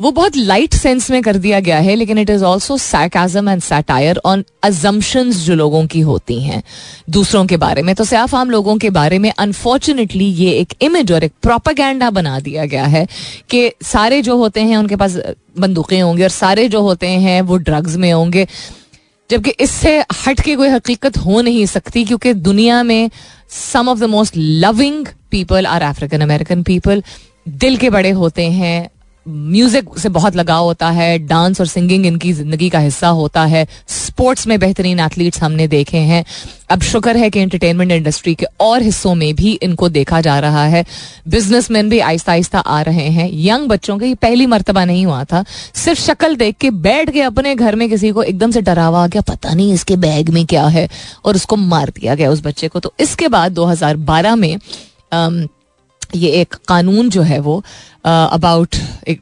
वो 0.00 0.10
बहुत 0.10 0.36
लाइट 0.36 0.74
सेंस 0.74 1.10
में 1.10 1.22
कर 1.22 1.36
दिया 1.36 1.60
गया 1.60 1.78
है, 1.78 1.94
लेकिन 1.94 2.18
it 2.18 2.30
is 2.30 2.44
also 2.44 2.76
sarcasm 2.78 3.48
and 3.48 3.62
satire 3.62 4.20
on 4.24 4.44
assumptions 4.62 5.36
जो 5.36 5.54
लोगों 5.54 5.86
की 5.86 6.00
होती 6.00 6.40
हैं, 6.42 6.62
दूसरों 7.10 7.44
के 7.46 7.56
बारे 7.56 7.82
में। 7.82 7.94
तो 7.94 8.04
सियाफ 8.04 8.34
आम 8.34 8.50
लोगों 8.50 8.76
के 8.78 8.90
बारे 8.90 9.18
में 9.18 9.30
अनफॉर्चुनेटली 9.30 10.24
ये 10.24 10.50
एक 10.52 10.74
इमेज 10.82 11.12
और 11.12 11.24
एक 11.24 11.32
प्रोपागैंडा 11.42 12.10
बना 12.10 12.38
दिया 12.40 12.64
गया 12.66 12.84
है 12.86 13.06
कि 13.50 13.70
सारे 13.82 14.22
जो 14.22 14.36
होते 14.36 14.60
हैं 14.60 14.76
उनके 14.76 14.96
पास 14.96 15.18
बंदूकें 15.58 16.00
होंगी 16.02 16.22
और 16.22 16.28
सारे 16.28 16.68
जो 16.68 16.80
होते 16.80 17.06
हैं 17.06 17.40
वो 17.42 17.56
ड्रग्स 17.58 17.96
में 17.96 18.12
होंगे। 18.12 18.46
जबकि 19.30 19.50
इससे 19.60 19.98
हट 20.26 20.40
के 20.40 20.54
कोई 20.56 20.68
हकीकत 20.68 21.16
हो 21.18 21.40
नहीं 21.40 21.64
सकती, 21.66 22.04
क्योंकि 22.04 22.32
दुनिया 22.34 22.82
में 22.82 23.10
some 23.50 23.88
of 23.88 23.98
the 23.98 24.04
most 24.04 24.36
loving 24.36 25.06
people 25.30 25.66
are 25.66 25.82
African 25.82 26.20
American 26.20 26.62
people 26.62 27.02
दिल 27.48 27.76
के 27.76 27.90
बड़े 27.90 28.10
होते 28.10 28.50
हैं 28.50 28.88
म्यूज़िक 29.28 29.98
से 29.98 30.08
बहुत 30.08 30.36
लगाव 30.36 30.64
होता 30.64 30.88
है, 30.90 31.18
डांस 31.18 31.60
और 31.60 31.66
सिंगिंग 31.66 32.06
इनकी 32.06 32.32
ज़िंदगी 32.32 32.68
का 32.68 32.78
हिस्सा 32.78 33.08
होता 33.08 33.44
है। 33.44 33.66
स्पोर्ट्स 33.88 34.46
में 34.46 34.58
बेहतरीन 34.60 35.00
एथलीट्स 35.00 35.42
हमने 35.42 35.66
देखे 35.68 35.98
हैं। 35.98 36.24
अब 36.70 36.82
शुक्र 36.82 37.16
है 37.16 37.28
कि 37.30 37.40
एंटरटेनमेंट 37.40 37.92
इंडस्ट्री 37.92 38.34
के 38.34 38.46
और 38.60 38.82
हिस्सों 38.82 39.14
में 39.14 39.34
भी 39.34 39.52
इनको 39.52 39.88
देखा 39.88 40.20
जा 40.20 40.38
रहा 40.38 40.64
है। 40.64 40.84
बिजनेसमैन 41.28 41.88
भी 41.88 41.98
आहिस्ता 42.00 42.32
आहिस्ता 42.32 42.58
आ 42.58 42.80
रहे 42.82 43.08
हैं। 43.08 43.28
यंग 43.34 43.68
बच्चों 43.68 43.98
के 43.98 44.06
ये 44.06 44.14
पहली 44.14 44.46
मरतबा 44.46 44.84
नहीं 44.84 45.04
हुआ 45.06 45.22
था। 45.24 45.44
सिर्फ़ 45.74 46.00
शक्ल 46.00 46.36
देख 46.36 46.56
के 46.60 46.70
बैठ 46.70 47.10
के 47.10 47.22
अपने 47.22 47.54
घर 47.54 47.76
में 47.76 47.88
किसी 47.90 48.10
को 48.10 48.22
एकदम 48.22 48.50
से 48.50 48.62
डरावा 48.62 49.04
आ 49.04 49.06
गया। 49.06 49.22
पता 49.24 49.54
नहीं 49.54 49.72
इसके 49.72 49.96
बैग 49.98 50.30
में 50.30 50.44
क्या 50.46 50.66
है 50.66 50.88
और 51.24 51.34
उसको 51.34 51.56
मार 51.56 51.90
दिया 51.90 52.14
गया 52.14 52.30
उस 52.30 52.42
बच्चे 52.44 52.68
को। 52.68 52.80
तो 52.80 52.92
इसके 53.00 53.28
बाद 53.28 53.52
2012 53.52 54.36
में 54.36 54.56
ये 56.14 56.30
एक 56.30 56.54
कानून 56.68 57.08
जो 57.10 57.22
है 57.22 57.38
वो 57.40 57.62
अबाउट 58.04 58.76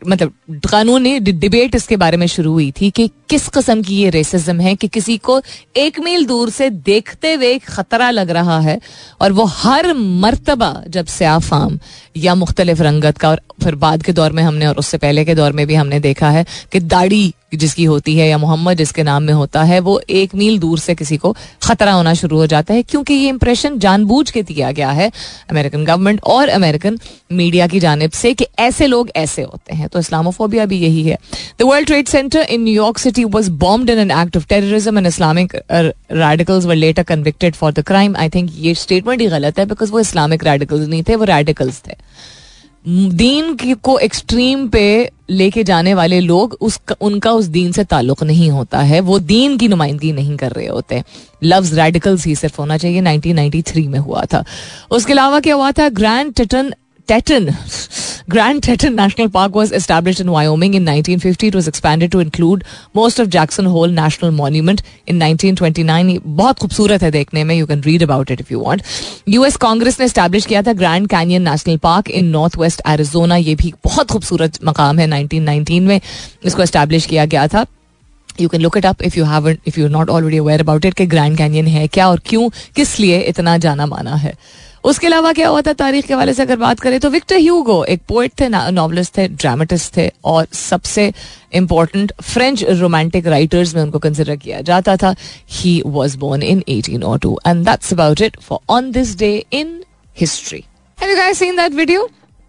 मतलब 0.06 0.32
कानूनी 0.66 1.18
डिबेट 1.20 1.74
इसके 1.74 1.96
बारे 1.96 2.16
में 2.16 2.26
शुरू 2.26 2.52
हुई 2.52 2.70
थी 2.72 2.90
कि 2.90 3.08
किस 3.30 3.48
कस्म 3.48 3.82
की 3.82 3.94
ये 3.94 4.10
रेसिज्म 4.10 4.60
है 4.60 4.74
कि 4.74 4.88
किसी 4.88 5.16
को 5.18 5.40
एक 5.76 5.98
मील 6.00 6.26
दूर 6.26 6.50
से 6.50 6.68
देखते 6.70 7.32
हुए 7.34 7.56
खतरा 7.58 8.10
लग 8.10 8.30
रहा 8.30 8.58
है 8.60 8.78
और 9.20 9.32
वो 9.32 9.44
हर 9.54 9.92
मर्तबा 9.94 10.72
जब 10.88 11.06
स्याफाम 11.06 11.78
या 12.16 12.34
मुख्तलिफ़ 12.34 12.82
रंगत 12.82 13.18
का 13.18 13.30
और 13.30 13.40
फिर 13.64 13.74
बाद 13.76 14.02
के 14.02 14.12
दौर 14.12 14.32
में 14.32 14.42
हमने 14.42 14.66
और 14.66 14.76
उससे 14.78 14.98
पहले 14.98 15.24
के 15.24 15.34
दौर 15.34 15.52
में 15.52 15.66
भी 15.66 15.74
हमने 15.74 16.00
देखा 16.00 16.30
है 16.30 16.44
कि 16.72 16.80
दाढ़ी 16.80 17.32
जिसकी 17.56 17.84
होती 17.84 18.16
है 18.16 18.28
या 18.28 18.38
मोहम्मद 18.38 18.76
जिसके 18.76 19.02
नाम 19.02 19.22
में 19.22 19.32
होता 19.34 19.62
है, 19.62 19.80
वो 19.80 20.00
एक 20.10 20.34
मील 20.34 20.58
दूर 20.58 20.78
से 20.78 20.94
किसी 20.94 21.16
को 21.16 21.34
खतरा 21.62 21.92
होना 21.92 22.14
शुरू 22.14 22.36
हो 22.36 22.46
जाता 22.46 22.74
है, 22.74 22.82
क्योंकि 22.82 23.14
ये 23.14 23.28
इंप्रेशन 23.28 23.78
जानबूझ 23.78 24.30
के 24.30 24.42
दिया 24.42 24.70
गया 24.72 24.90
है 24.90 25.10
अमेरिकन 25.50 25.84
गवर्नमेंट 25.84 26.20
और 26.26 26.48
अमेरिकन 26.50 26.98
मीडिया 27.32 27.66
की 27.66 27.80
जानब 27.80 28.10
से 28.12 28.32
कि 28.34 28.46
ऐसे 28.58 28.86
लोग 28.86 29.10
ऐसे 29.16 29.42
होते 29.42 29.74
हैं। 29.76 29.88
तो 29.88 29.98
इस्लामोफोबिया 29.98 30.66
भी 30.66 30.78
यही 30.78 31.02
है। 31.02 31.18
The 31.60 31.62
world 31.62 31.86
trade 31.86 32.08
centre 32.08 32.40
in 32.40 32.62
New York 32.62 32.98
city 32.98 33.24
was 33.26 33.50
bomb 33.58 33.90
in 33.90 33.98
an 33.98 34.10
act 34.12 34.36
of 34.36 34.46
terrorism 34.48 34.98
and 34.98 35.06
Islamic 35.06 35.54
radicals 35.72 36.64
were 36.64 36.74
later 36.76 37.02
convicted 37.04 37.54
for 37.54 37.72
the 37.72 37.84
crime 37.86 38.16
I 38.16 38.28
think 38.28 38.50
ये 38.58 38.74
स्टेटमेंट 38.76 39.20
ही 39.20 39.26
गलत 39.28 39.58
है 39.58 39.66
बिकॉज़ 39.66 39.92
वो 39.92 40.00
इस्लामिक 40.00 40.44
रेडिकल्स 40.44 40.88
नहीं 40.88 41.02
थे, 41.02 41.14
वो 41.14 41.24
रेडिकल्स 41.24 41.82
थे। 41.88 41.94
दीन 42.88 43.54
की 43.54 43.72
को 43.72 43.98
एक्सट्रीम 43.98 44.68
पे 44.68 45.10
लेके 45.30 45.64
जाने 45.64 45.94
वाले 45.94 46.20
लोग 46.20 46.58
उस 46.60 46.80
उनका 47.00 47.32
उस 47.32 47.44
दीन 47.44 47.72
से 47.72 47.84
ताल्लुक 47.84 48.22
नहीं 48.22 48.50
होता 48.50 48.80
है। 48.80 49.00
वो 49.00 49.18
दीन 49.18 49.58
की 49.58 49.68
नुमाइंदगी 49.68 50.12
नहीं 50.12 50.36
कर 50.36 50.52
रहे 50.52 50.66
होते। 50.66 51.04
लव्स 51.44 51.74
रेडिकल्स 51.74 52.26
ही 52.26 52.34
सिर्फ़ 52.34 52.56
होना 52.58 52.76
चाहिए। 52.76 53.00
1993 53.00 53.88
में 53.88 53.98
हुआ 53.98 54.24
था। 54.32 54.44
उसके 54.90 55.12
अलावा 55.12 55.40
क्या 55.40 55.54
हुआ 55.54 55.72
था? 55.72 55.88
Grand 55.88 56.34
Titan 56.34 56.74
Teton 57.08 57.54
Grand 58.28 58.60
Teton 58.66 58.96
National 58.98 59.28
Park 59.34 59.56
was 59.56 59.72
established 59.78 60.20
in 60.22 60.30
Wyoming 60.30 60.72
in 60.74 60.84
1950. 60.84 61.48
It 61.48 61.54
was 61.54 61.68
expanded 61.68 62.10
to 62.12 62.22
include 62.22 62.64
most 62.96 63.20
of 63.22 63.28
Jackson 63.34 63.68
Hole 63.74 63.92
National 63.98 64.32
Monument 64.38 64.80
in 65.08 65.20
1929. 65.22 66.18
बहुत 66.26 66.58
खूबसूरत 66.58 67.02
है 67.02 67.10
देखने 67.10 67.44
में 67.44 67.54
you 67.54 67.66
can 67.66 67.82
read 67.82 68.02
about 68.02 68.30
it 68.30 68.40
if 68.40 68.52
you 68.52 68.60
want 68.60 68.82
US 69.28 69.56
Congress 69.56 70.00
ने 70.00 70.08
establish 70.08 70.46
किया 70.46 70.62
था 70.62 70.72
Grand 70.72 71.06
Canyon 71.08 71.48
National 71.48 71.76
Park 71.76 72.10
in 72.10 72.26
North 72.26 72.58
West 72.58 72.82
Arizona 72.88 73.36
ये 73.36 73.54
भी 73.54 73.72
बहुत 73.84 74.10
खूबसूरत 74.10 74.58
मकाम 74.64 74.98
है 74.98 75.08
1919 75.08 75.80
में। 75.80 76.00
इसको 76.44 76.62
एस्टैब्लिश 76.62 77.06
किया 77.06 77.24
गया 77.24 77.46
था। 77.48 77.66
You 78.40 78.48
can 78.48 78.60
look 78.60 78.76
it 78.76 78.86
up 78.86 79.02
if 79.02 79.18
you 79.18 79.24
have 79.24 79.48
if 79.48 79.80
you 79.80 79.88
not 79.88 80.10
already 80.10 80.38
aware 80.38 80.60
about 80.60 80.84
it 80.84 80.94
कि 80.94 81.06
ग्रैंड 81.06 81.38
कैनियन 81.38 81.66
है 81.66 81.86
क्या 81.88 82.08
और 82.08 82.20
क्यों, 82.26 82.50
किस 82.76 83.00
लिए 83.00 83.20
इतना 83.20 83.58
जाना 83.58 83.86
माना 83.86 84.14
है। 84.14 84.34
उसके 84.86 85.06
अलावा 85.06 85.32
क्या 85.32 85.48
हुआ 85.48 85.60
था? 85.60 85.72
तारीख 85.72 86.06
के 86.06 86.14
वाले 86.14 86.34
से 86.34 86.42
अगर 86.42 86.56
बात 86.56 86.80
करें 86.80 86.98
तो 87.00 87.10
विक्टर 87.10 87.36
ह्यूगो 87.36 87.84
एक 87.84 88.00
पोइट 88.08 88.32
थे 88.40 88.48
नॉवलिस्ट 88.48 89.16
थे 89.18 89.26
ड्रामेटिस्ट 89.28 89.96
थे 89.96 90.10
और 90.24 90.46
सबसे 90.52 91.12
इंपॉर्टेंट 91.52 92.12
फ्रेंच 92.22 92.62
रोमांटिक 92.64 93.26
राइटर्स 93.26 93.74
में 93.74 93.82
उनको 93.82 93.98
कंसिडर 93.98 94.36
किया 94.36 94.60
जाता 94.60 94.96
था। 94.96 95.14
He 95.50 95.82
was 95.86 96.16
born 96.18 96.42
in 96.42 96.62
eighteen 96.68 97.02
O 97.02 97.16
two 97.16 97.38
and 97.46 97.64
that's 97.64 97.92
about 97.92 98.20
it 98.20 98.40
for 98.40 98.58
on 98.70 98.90
this 98.90 99.18
day 99.18 99.34
in 99.52 99.82
history 100.20 100.64
Have 100.98 101.10
you 101.10 101.18
guys 101.18 101.38
seen 101.38 101.56
that 101.56 101.74
video? 101.78 102.02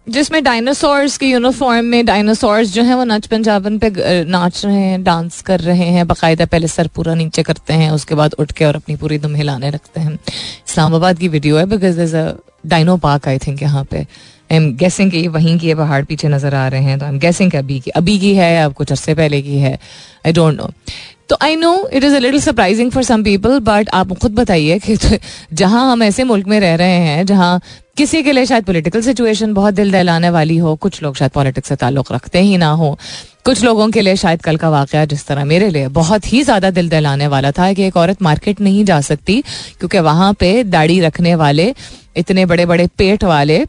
जिसमें 0.08 0.42
डायनासोर्स 0.44 1.16
के 1.18 1.26
यूनिफॉर्म 1.26 1.84
में 1.84 2.04
डायनासोर्स 2.06 2.72
जो 2.72 2.82
है, 2.82 2.94
वो 2.94 3.04
नच 3.04 3.26
पंजाबन 3.26 3.78
पे 3.78 3.90
नाच 4.24 4.64
रहे 4.64 4.76
हैं 4.76 5.02
डांस 5.04 5.40
कर 5.42 5.60
रहे 5.60 5.86
हैं, 5.86 6.06
बाकायदा 6.06 6.46
पहले 6.46 6.68
सर 6.68 6.86
पूरा 6.94 7.14
नीचे 7.14 7.42
करते 7.42 7.74
हैं, 7.74 7.90
उसके 7.90 8.14
बाद 8.14 8.34
उठ 8.38 8.52
के 8.52 8.64
और 8.64 8.76
अपनी 8.76 8.96
पूरी 8.96 9.18
दुम 9.18 9.34
हिलाने 9.34 9.70
रखते 9.70 10.00
हैं। 10.00 10.14
इस्लामाबाद 10.14 11.18
की 11.18 11.28
वीडियो 11.28 11.56
है 11.58 11.66
because 11.66 12.00
is 12.00 12.16
a 12.16 12.32
dino 12.66 12.96
park 12.98 13.28
I 13.28 13.38
think 13.38 13.62
यहाँ 13.62 13.84
पे। 13.84 13.98
आई 13.98 14.56
एम 14.56 14.72
गेसिंग 14.76 15.10
कि 15.10 15.26
वहीं 15.28 15.58
की 15.58 15.74
पहाड़ 15.74 16.04
पीछे 16.04 16.28
नज़र 16.28 16.54
आ 16.54 16.66
रहे 16.68 16.82
हैं 16.82 16.98
तो 16.98 17.04
आई 17.06 17.12
एम 17.12 17.18
गेसिंग 17.18 17.54
अभी 17.54 17.78
की 17.80 17.90
अभी 17.90 18.18
की 18.18 18.34
है 18.34 18.64
अब 18.64 18.72
कुछ 18.74 18.92
अरसे 18.92 19.14
पहले 19.14 19.40
की 19.42 19.58
है 19.58 19.72
आई 20.26 20.32
डोंट 20.32 20.56
नो 20.56 20.70
तो 21.28 21.36
I 21.42 21.56
know 21.56 21.72
it 21.88 22.04
is 22.04 22.14
a 22.14 22.18
little 22.18 22.40
surprising 22.40 22.90
for 22.90 23.02
some 23.02 23.22
people 23.22 23.58
but 23.60 23.88
आप 23.94 24.12
खुद 24.18 24.34
बताइए 24.34 24.78
कि 24.78 24.96
तो 24.96 25.16
जहाँ 25.54 25.90
हम 25.90 26.02
ऐसे 26.02 26.24
मुल्क 26.24 26.46
में 26.46 26.58
रह 26.60 26.74
रहे 26.74 26.98
हैं, 26.98 27.24
जहाँ 27.26 27.60
किसी 27.96 28.22
के 28.22 28.32
लिए 28.32 28.46
शायद 28.46 28.64
पॉलिटिकल 28.64 29.00
सिचुएशन 29.02 29.54
बहुत 29.54 29.74
दिल 29.74 29.92
दहलाने 29.92 30.30
वाली 30.30 30.56
हो, 30.56 30.74
कुछ 30.76 31.02
लोग 31.02 31.16
शायद 31.16 31.30
पॉलिटिक्स 31.30 31.68
से 31.68 31.76
ताल्लुक 31.76 32.12
रखते 32.12 32.40
ही 32.40 32.56
ना 32.56 32.70
हो, 32.72 32.98
कुछ 33.44 33.62
लोगों 33.64 33.88
के 33.90 34.00
लिए 34.00 34.16
शायद 34.16 34.42
कल 34.42 34.56
का 34.56 34.70
वाक़ 34.70 34.96
जिस 35.06 35.26
तरह 35.26 35.44
मेरे 35.44 35.68
लिए 35.70 35.88
बहुत 35.94 36.32
ही 36.32 36.42
ज़्यादा 36.42 36.70
दिल 36.70 36.88
दहलाने 36.88 37.26
वाला 37.26 37.50
था 37.52 37.72
कि 37.72 37.82
एक 37.82 37.96
औरत 37.96 38.22
मार्केट 38.22 38.60
नहीं 38.60 38.84
जा 38.84 39.00
सकती, 39.00 39.40
क्योंकि 39.78 39.98
वहाँ 40.00 40.32
पे 40.34 40.62
दाढ़ी 40.66 41.00
रखने 41.00 41.34
वाले, 41.34 41.74
इतने 42.16 42.46
बड़े 42.46 42.66
बड़े 42.66 42.86
पेट 42.98 43.24
वाले 43.24 43.64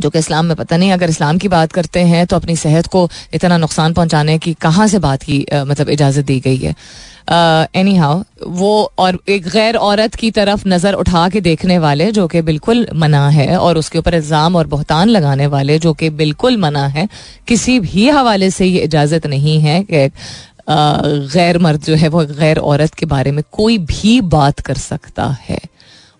जो 0.00 0.10
कि 0.10 0.18
इस्लाम 0.18 0.46
में 0.46 0.56
पता 0.56 0.76
नहीं 0.76 0.92
अगर 0.92 1.10
इस्लाम 1.10 1.38
की 1.38 1.48
बात 1.48 1.72
करते 1.72 2.00
हैं 2.06 2.26
तो 2.26 2.36
अपनी 2.36 2.56
सेहत 2.56 2.86
को 2.86 3.08
इतना 3.34 3.56
नुकसान 3.58 3.92
पहुँचाने 3.94 4.38
की 4.38 4.52
कहाँ 4.60 4.86
से 4.88 4.98
बात 5.00 5.22
की 5.22 5.44
आ, 5.44 5.64
मतलब 5.64 5.88
इजाज़त 5.90 6.24
दी 6.24 6.38
गई 6.40 6.56
है। 6.56 6.74
एनी 7.76 7.96
हाउ 7.96 8.22
वो 8.50 8.92
और 8.98 9.18
एक 9.28 9.48
गैर 9.48 9.76
औरत 9.78 10.14
की 10.14 10.30
तरफ़ 10.30 10.66
नज़र 10.68 10.94
उठा 10.94 11.28
के 11.28 11.40
देखने 11.40 11.78
वाले 11.78 12.10
जो 12.12 12.26
कि 12.28 12.42
बिल्कुल 12.42 12.86
मना 12.94 13.28
है 13.30 13.56
और 13.56 13.78
उसके 13.78 13.98
ऊपर 13.98 14.14
इल्ज़ाम 14.14 14.56
और 14.56 14.66
बहतान 14.66 15.08
लगाने 15.08 15.46
वाले 15.48 15.78
जो 15.78 15.92
कि 15.94 16.10
बिल्कुल 16.12 16.56
मना 16.56 16.86
है 16.88 17.08
किसी 17.48 17.78
भी 17.80 18.08
हवाले 18.10 18.50
से 18.50 18.66
ये 18.66 18.80
इजाज़त 18.80 19.26
नहीं 19.26 19.58
है 19.60 19.82
कि 19.84 20.08
गैर 20.70 21.58
मर्द 21.58 21.82
जो 21.82 21.94
है 21.94 22.08
वो 22.08 22.24
गैर 22.26 22.58
औरत 22.60 22.94
के 22.94 23.06
बारे 23.06 23.30
में 23.32 23.42
कोई 23.52 23.78
भी 23.80 24.20
बात 24.30 24.60
कर 24.60 24.76
सकता 24.76 25.26
है। 25.48 25.58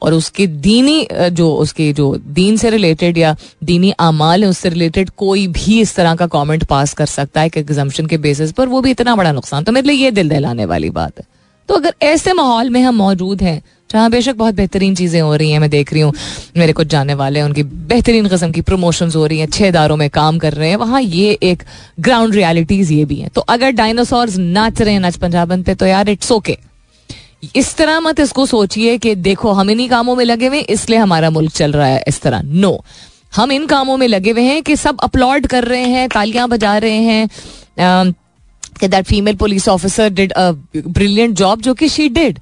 और 0.03 0.15
उसके 0.15 0.47
दीनी 0.47 1.07
जो 1.12 1.53
उसके 1.57 1.93
जो 1.93 2.15
दीन 2.31 2.57
से 2.57 2.71
रिलेटेड 2.71 3.19
या 3.19 3.35
दीनी 3.65 3.91
अमाल 4.01 4.45
है, 4.45 4.49
उससे 4.51 4.69
रिलेटेड 4.69 5.11
कोई 5.17 5.47
भी 5.49 5.81
इस 5.81 5.95
तरह 5.97 6.15
का 6.15 6.27
कमेंट 6.29 6.65
पास 6.65 6.95
कर 6.95 7.07
सकता 7.09 7.41
है 7.41 7.49
कि 7.49 7.61
एग्जाम्शन 7.61 8.07
के 8.07 8.19
बेसिस 8.19 8.53
पर, 8.53 8.69
वो 8.69 8.81
भी 8.81 8.91
इतना 8.91 9.17
बड़ा 9.17 9.33
नुकसान। 9.33 9.65
तो 9.65 9.73
मेरे 9.73 9.87
लिए 9.87 10.05
ये 10.05 10.11
दिल 10.11 10.29
दहलाने 10.29 10.65
वाली 10.65 10.91
बात 10.91 11.19
है। 11.19 11.25
तो 11.69 11.75
अगर 11.75 11.95
ऐसे 12.03 12.33
माहौल 12.33 12.71
में 12.71 12.83
हम 12.83 12.95
मौजूद 12.95 13.43
हैं, 13.43 13.62
जहाँ 13.91 14.11
बेशक 14.11 14.35
बहुत 14.35 14.55
बेहतरीन 14.55 14.95
चीज़ें 14.95 15.21
हो 15.21 15.35
रही 15.37 15.51
हैं, 15.51 15.59
मैं 15.59 15.71
देख 15.71 15.93
रही 15.93 16.03
हूँ, 16.03 16.12
मेरे 16.57 16.73
कुछ 16.73 16.87
जाने 16.87 17.15
वाले 17.15 17.38
हैं, 17.38 17.47
उनकी 17.47 17.62
बेहतरीन 17.62 18.29
कस्म 18.29 18.51
की 18.53 18.61
प्रमोशन 18.61 19.11
हो 19.17 19.27
रही 19.27 19.38
हैं, 19.38 19.47
अच्छे 19.47 19.69
इदारों 19.69 19.97
में 19.97 20.09
काम 20.11 20.38
कर 20.38 20.53
रहे 20.53 20.69
हैं, 20.69 20.77
वहाँ 20.77 21.03
ये 21.03 21.38
एक 21.43 21.62
ग्राउंड 22.01 22.35
रियलिटीज़ 22.35 22.93
ये 22.93 23.05
भी 23.05 23.17
हैं। 23.17 23.31
तो 23.35 23.41
अगर 23.41 23.71
डायनासोर 23.71 24.31
नाच 24.31 24.83
रहे 24.83 24.93
हैं, 24.93 25.01
नाच 25.01 25.17
पंजाबन 25.17 25.62
पे 25.62 25.75
तो 25.75 25.87
यार 25.87 26.09
इट्स 26.09 26.33
ओके 26.33 26.53
okay. 26.53 26.71
इस 27.42 27.74
तरह 27.76 28.00
मत 28.00 28.20
इसको 28.20 28.44
सोचिए 28.46 28.96
कि 28.98 29.14
देखो, 29.16 29.52
हम 29.52 29.70
इन्हीं 29.70 29.88
कामों 29.88 30.14
में 30.16 30.24
लगे 30.24 30.46
हुए 30.46 30.61
इसलिए 30.61 30.98
हमारा 30.98 31.31
मुल्क 31.31 31.52
चल 31.52 31.72
रहा 31.72 31.87
है 31.87 32.02
इस 32.09 32.20
तरह 32.22 32.42
नो. 32.44 32.85
हम 33.37 33.52
इन 33.52 33.66
कामों 33.66 33.96
में 33.96 34.07
लगे 34.09 34.31
हुए 34.31 34.42
हैं 34.42 34.62
कि 34.62 34.76
सब 34.76 34.98
अपलॉड 35.02 35.46
कर 35.46 35.64
रहे 35.64 35.85
हैं, 35.85 36.09
तालियाँ 36.09 36.48
बजा 36.48 36.76
रहे 36.78 37.00
हैं 37.02 38.14
that 38.83 39.05
female 39.07 39.37
police 39.37 39.68
officer 39.68 40.09
did 40.11 40.33
a 40.33 40.50
brilliant 40.76 41.37
job 41.37 41.61
जो 41.61 41.74
कि 41.74 41.88
शी 41.88 42.09
डिड 42.09 42.38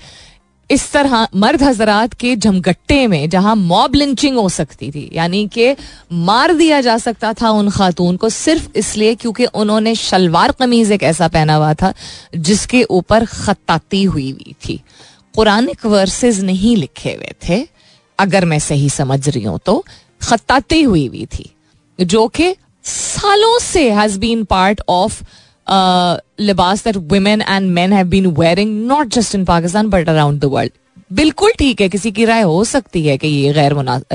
इस 0.70 0.90
तरह 0.92 1.26
मर्द 1.34 1.62
हजरात 1.62 2.12
के 2.14 2.34
जमगट्टे 2.36 3.06
में, 3.06 3.28
जहाँ 3.28 3.54
मॉब 3.56 3.94
लिंचिंग 3.94 4.36
हो 4.38 4.48
सकती 4.48 4.90
थी, 4.90 5.08
यानी 5.14 5.46
कि 5.48 5.74
मार 6.12 6.52
दिया 6.54 6.80
जा 6.80 6.96
सकता 6.98 7.32
था 7.32 7.50
उन 7.50 7.70
खातून 7.70 8.16
को 8.16 8.28
सिर्फ़ 8.28 8.68
इसलिए 8.76 9.14
क्योंकि 9.14 9.44
उन्होंने 9.46 9.94
शलवार 9.94 10.52
कमीज 10.52 10.92
एक 10.92 11.02
ऐसा 11.02 11.28
पहना 11.28 11.54
हुआ 11.54 11.72
था, 11.74 11.92
जिसके 12.34 12.82
ऊपर 12.84 13.24
खताती 13.26 14.02
हुई 14.04 14.30
हुई 14.30 14.54
थी 14.64 14.80
कुरानिक 15.34 15.86
वर्सेस 15.86 16.40
नहीं 16.40 16.76
लिखे 16.76 17.12
हुए 17.12 17.34
थे, 17.48 17.66
अगर 18.18 18.44
मैं 18.44 18.58
सही 18.60 18.88
समझ 18.90 19.28
रही 19.28 19.44
हूँ 19.44 19.58
तो 19.66 19.84
खताती 20.22 20.82
हुई 20.82 21.06
हुई 21.06 21.26
थी, 21.28 21.50
जो 21.98 22.26
कि 22.28 22.54
सालों 22.84 23.58
से 23.58 23.90
हैज़ 23.92 24.18
बीन 24.18 24.44
पार्ट 24.44 24.80
ऑफ़ 24.88 25.22
लिबास 25.70 26.84
that 26.84 26.96
women 27.12 27.42
and 27.42 27.70
man 27.70 27.92
have 27.92 28.06
been 28.08 28.26
wearing 28.38 28.86
not 28.86 29.08
just 29.14 29.34
in 29.34 29.44
Pakistan 29.44 29.90
but 29.90 30.08
around 30.08 30.40
the 30.40 30.44
world 30.44 30.72
बिल्कुल 31.12 31.52
ठीक 31.58 31.80
है, 31.80 31.88
किसी 31.88 32.10
की 32.12 32.24
राय 32.24 32.42
हो 32.42 32.62
सकती 32.64 33.02
है 33.06 33.16
कि 33.18 33.28
ये 33.28 33.52
गैर 33.52 33.74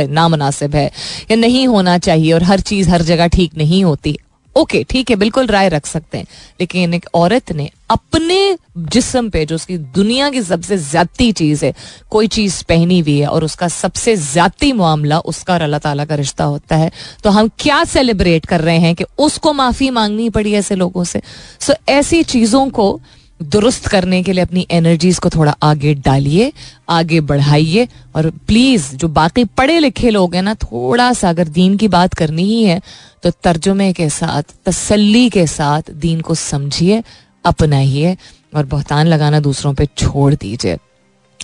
नामनासिब 0.10 0.76
है 0.76 0.86
या 1.32 1.36
नहीं 1.38 1.68
होना 1.68 1.98
चाहिए 1.98 2.32
और 2.34 2.44
हर 2.44 2.60
चीज़ 2.60 2.90
हर 2.90 3.02
जगह 3.02 3.28
ठीक 3.28 3.58
नहीं 3.58 3.84
होती। 3.84 4.18
ओके 4.56 4.84
ठीक 4.90 5.10
है, 5.10 5.16
बिल्कुल 5.16 5.48
राय 5.48 5.70
रख 5.70 5.86
सकते 5.86 6.18
हैं। 6.18 6.26
लेकिन 6.60 6.94
एक 6.94 7.06
औरत 7.16 7.52
ने 7.52 7.70
अपने 7.90 8.58
जिसम 8.78 9.30
पे, 9.30 9.46
जो 9.46 9.56
उसकी 9.56 9.78
दुनिया 9.78 10.30
की 10.30 10.42
सबसे 10.42 10.78
ज़्यादा 10.78 11.32
चीज़ 11.32 11.66
है, 11.66 11.74
कोई 12.10 12.28
चीज़ 12.28 12.64
पहनी 12.70 13.00
हुई 13.00 13.18
है 13.20 13.28
और 13.28 13.44
उसका 13.44 13.68
सबसे 13.68 14.16
ज़्यादा 14.16 14.74
मामला 14.76 15.20
उसका 15.22 15.54
और 15.54 15.62
अल्लाह 15.62 15.80
ताला 15.80 16.06
का 16.06 16.16
रिश्ता 16.16 16.44
होता 16.46 16.76
है 16.76 16.92
तो 17.24 17.30
हम 17.30 17.50
क्या 17.60 17.84
सेलिब्रेट 17.86 18.46
कर 18.46 18.62
रहे 18.62 18.78
हैं 18.80 18.94
कि 18.96 19.06
उसको 19.20 19.54
माफ़ी 19.54 19.90
मांगनी 19.90 20.30
पड़ी 20.30 20.54
ऐसे 20.54 20.76
लोगों 20.76 21.04
से? 21.04 21.22
सो 21.62 21.74
ऐसी 21.90 22.24
चीज़ों 22.26 22.70
को 22.70 23.00
दुरुस्त 23.40 23.88
करने 23.88 24.22
के 24.24 24.34
लिए 24.34 24.44
अपनी 24.44 24.66
एनर्जीज 24.72 25.18
को 25.20 25.30
थोड़ा 25.30 25.56
आगे 25.64 25.94
डालिए, 25.96 26.52
आगे 26.90 27.20
बढ़ाइए। 27.22 27.88
और 28.16 28.30
प्लीज़ 28.48 28.96
जो 28.96 29.08
बाकी 29.08 29.44
पढ़े 29.58 29.80
लिखे 29.80 30.10
लोग 30.10 30.36
हैं 30.36 30.42
ना 30.42 30.54
थोड़ा 30.56 31.12
सा 31.14 31.30
अगर 31.30 31.48
दीन 31.48 31.78
की 31.78 31.88
बात 31.88 32.14
करनी 32.14 32.44
ही 32.44 32.64
है 32.64 32.82
तो 33.24 33.32
तर्जुमे 33.34 33.92
के 33.94 34.10
साथ, 34.10 34.44
तसल्ली 34.66 35.30
के 35.30 35.46
साथ 35.48 35.92
दीन 35.92 36.22
को 36.22 36.36
समझिए, 36.36 37.04
अपनाइए 37.46 38.18
और 38.56 38.66
बहतान 38.66 39.08
लगाना 39.08 39.40
दूसरों 39.40 39.74
पे 39.74 39.86
छोड़ 39.98 40.34
दीजिए। 40.34 40.78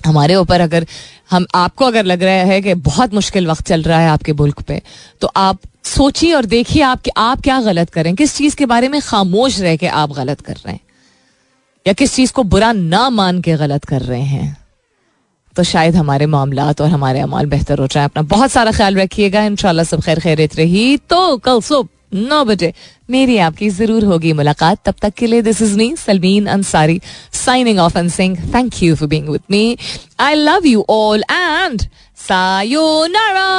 हमारे 0.06 0.36
ऊपर 0.36 0.62
अगर 0.62 0.86
हम, 1.32 1.46
आपको 1.56 1.86
अगर 1.86 2.06
लग 2.06 2.24
रहा 2.24 2.44
है 2.44 2.62
कि 2.62 2.74
बहुत 2.76 3.14
मुश्किल 3.14 3.48
वक्त 3.48 3.68
चल 3.68 3.84
रहा 3.84 4.00
है 4.00 4.10
आपके 4.10 4.34
मुल्क 4.34 4.62
पे 4.62 4.82
तो 5.22 5.32
आप 5.38 5.60
सोचिए 5.86 6.34
और 6.34 6.46
देखिए 6.46 6.82
आप 6.84 7.02
कि 7.02 7.12
आप 7.18 7.42
क्या 7.42 7.60
गलत 7.62 7.90
करें 7.90 8.16
किस 8.16 8.36
चीज़ 8.36 8.56
के 8.56 8.66
बारे 8.66 8.90
में 8.90 9.02
खामोश 9.02 9.60
रह 9.60 9.76
के 9.76 9.88
आप 9.88 10.12
गलत 10.12 10.42
कर 10.42 10.54
रहे 10.54 10.74
हैं। 10.74 10.80
या 11.86 11.94
किस 11.94 12.16
चीज़ 12.16 12.32
को 12.34 12.44
बुरा 12.44 12.72
ना 12.72 13.10
मान 13.10 13.42
के 13.42 13.56
गलत 13.58 13.86
कर 13.86 14.02
रहे 14.02 14.22
हैं 14.22 14.58
तो 15.56 15.64
शायद 15.64 15.96
हमारे 15.96 16.26
मामला 16.26 16.66
और 16.72 16.90
हमारे 16.90 17.20
अमाल 17.20 17.46
बेहतर 17.46 17.80
हो 17.80 17.88
जाए। 17.88 18.06
अपना 18.06 18.22
बहुत 18.24 18.52
सारा 18.52 18.72
ख्याल 18.72 18.98
रखिएगा। 18.98 19.42
इन 19.44 19.56
सब 19.56 20.02
खैर 20.02 20.20
खैरित 20.20 20.56
रही। 20.56 20.98
तो 21.10 21.38
कल 21.38 21.62
सुबह 21.62 21.90
नौ 22.20 22.44
बजे 22.46 22.74
मेरी 23.10 23.38
आपकी 23.38 23.70
ज़रूर 23.70 24.04
होगी 24.06 24.34
मुलाकात। 24.34 24.78
तब 24.86 24.96
तक 25.02 25.14
के 25.18 25.28
लिए 25.28 25.42
this 25.42 25.62
is 25.62 25.78
me 25.78 25.96
Salmeen 25.98 26.46
Ansari 26.48 27.00
signing 27.36 27.80
off 27.80 27.98
and 27.98 28.10
sing 28.12 28.38
thank 28.54 28.82
you 28.84 28.96
for 28.96 29.08
being 29.10 29.30
with 29.30 29.42
me 29.52 29.78
I 30.20 30.36
love 30.36 30.66
you 30.66 30.86
all 30.90 31.24
and 31.32 31.82
sayonara 32.20 33.50